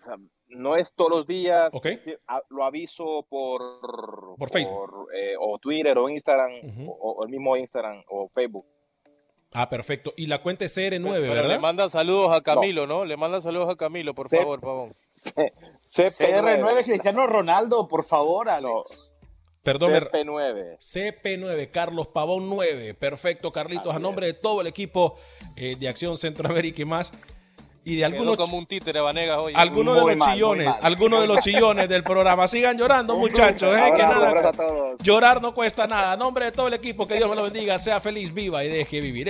[0.50, 1.70] no es todos los días.
[1.74, 1.88] Ok.
[2.04, 5.10] sí, a- lo aviso por, Por Facebook.
[5.14, 6.52] eh, o Twitter o Instagram
[6.88, 8.66] o, o el mismo Instagram o Facebook.
[9.54, 10.14] Ah, perfecto.
[10.18, 11.48] Y la cuenta es CR9, Pero ¿verdad?
[11.50, 13.06] le manda saludos a Camilo, ¿no?
[13.06, 14.90] Le manda saludos a Camilo, por C- favor, Pavón.
[15.84, 19.04] CR9 Cristiano Ronaldo, por favor, Alex.
[19.64, 20.78] Perdón, me- CP9.
[20.80, 22.94] CP9, Carlos Pavón 9.
[22.94, 25.18] Perfecto, Carlitos, a nombre de todo el equipo
[25.56, 27.12] eh, de Acción Centroamérica y más.
[27.90, 29.54] Y de Quedó algunos, como un títere, Vanegas, hoy.
[29.56, 32.46] algunos de los mal, chillones, algunos de los chillones del programa.
[32.46, 33.74] Sigan llorando, muchachos.
[33.78, 34.98] eh, que nada- abrazo a todos.
[35.02, 36.12] llorar no cuesta nada.
[36.12, 37.80] A nombre de todo el equipo, que Dios me lo bendiga.
[37.80, 39.30] Sea feliz, viva y deje vivir.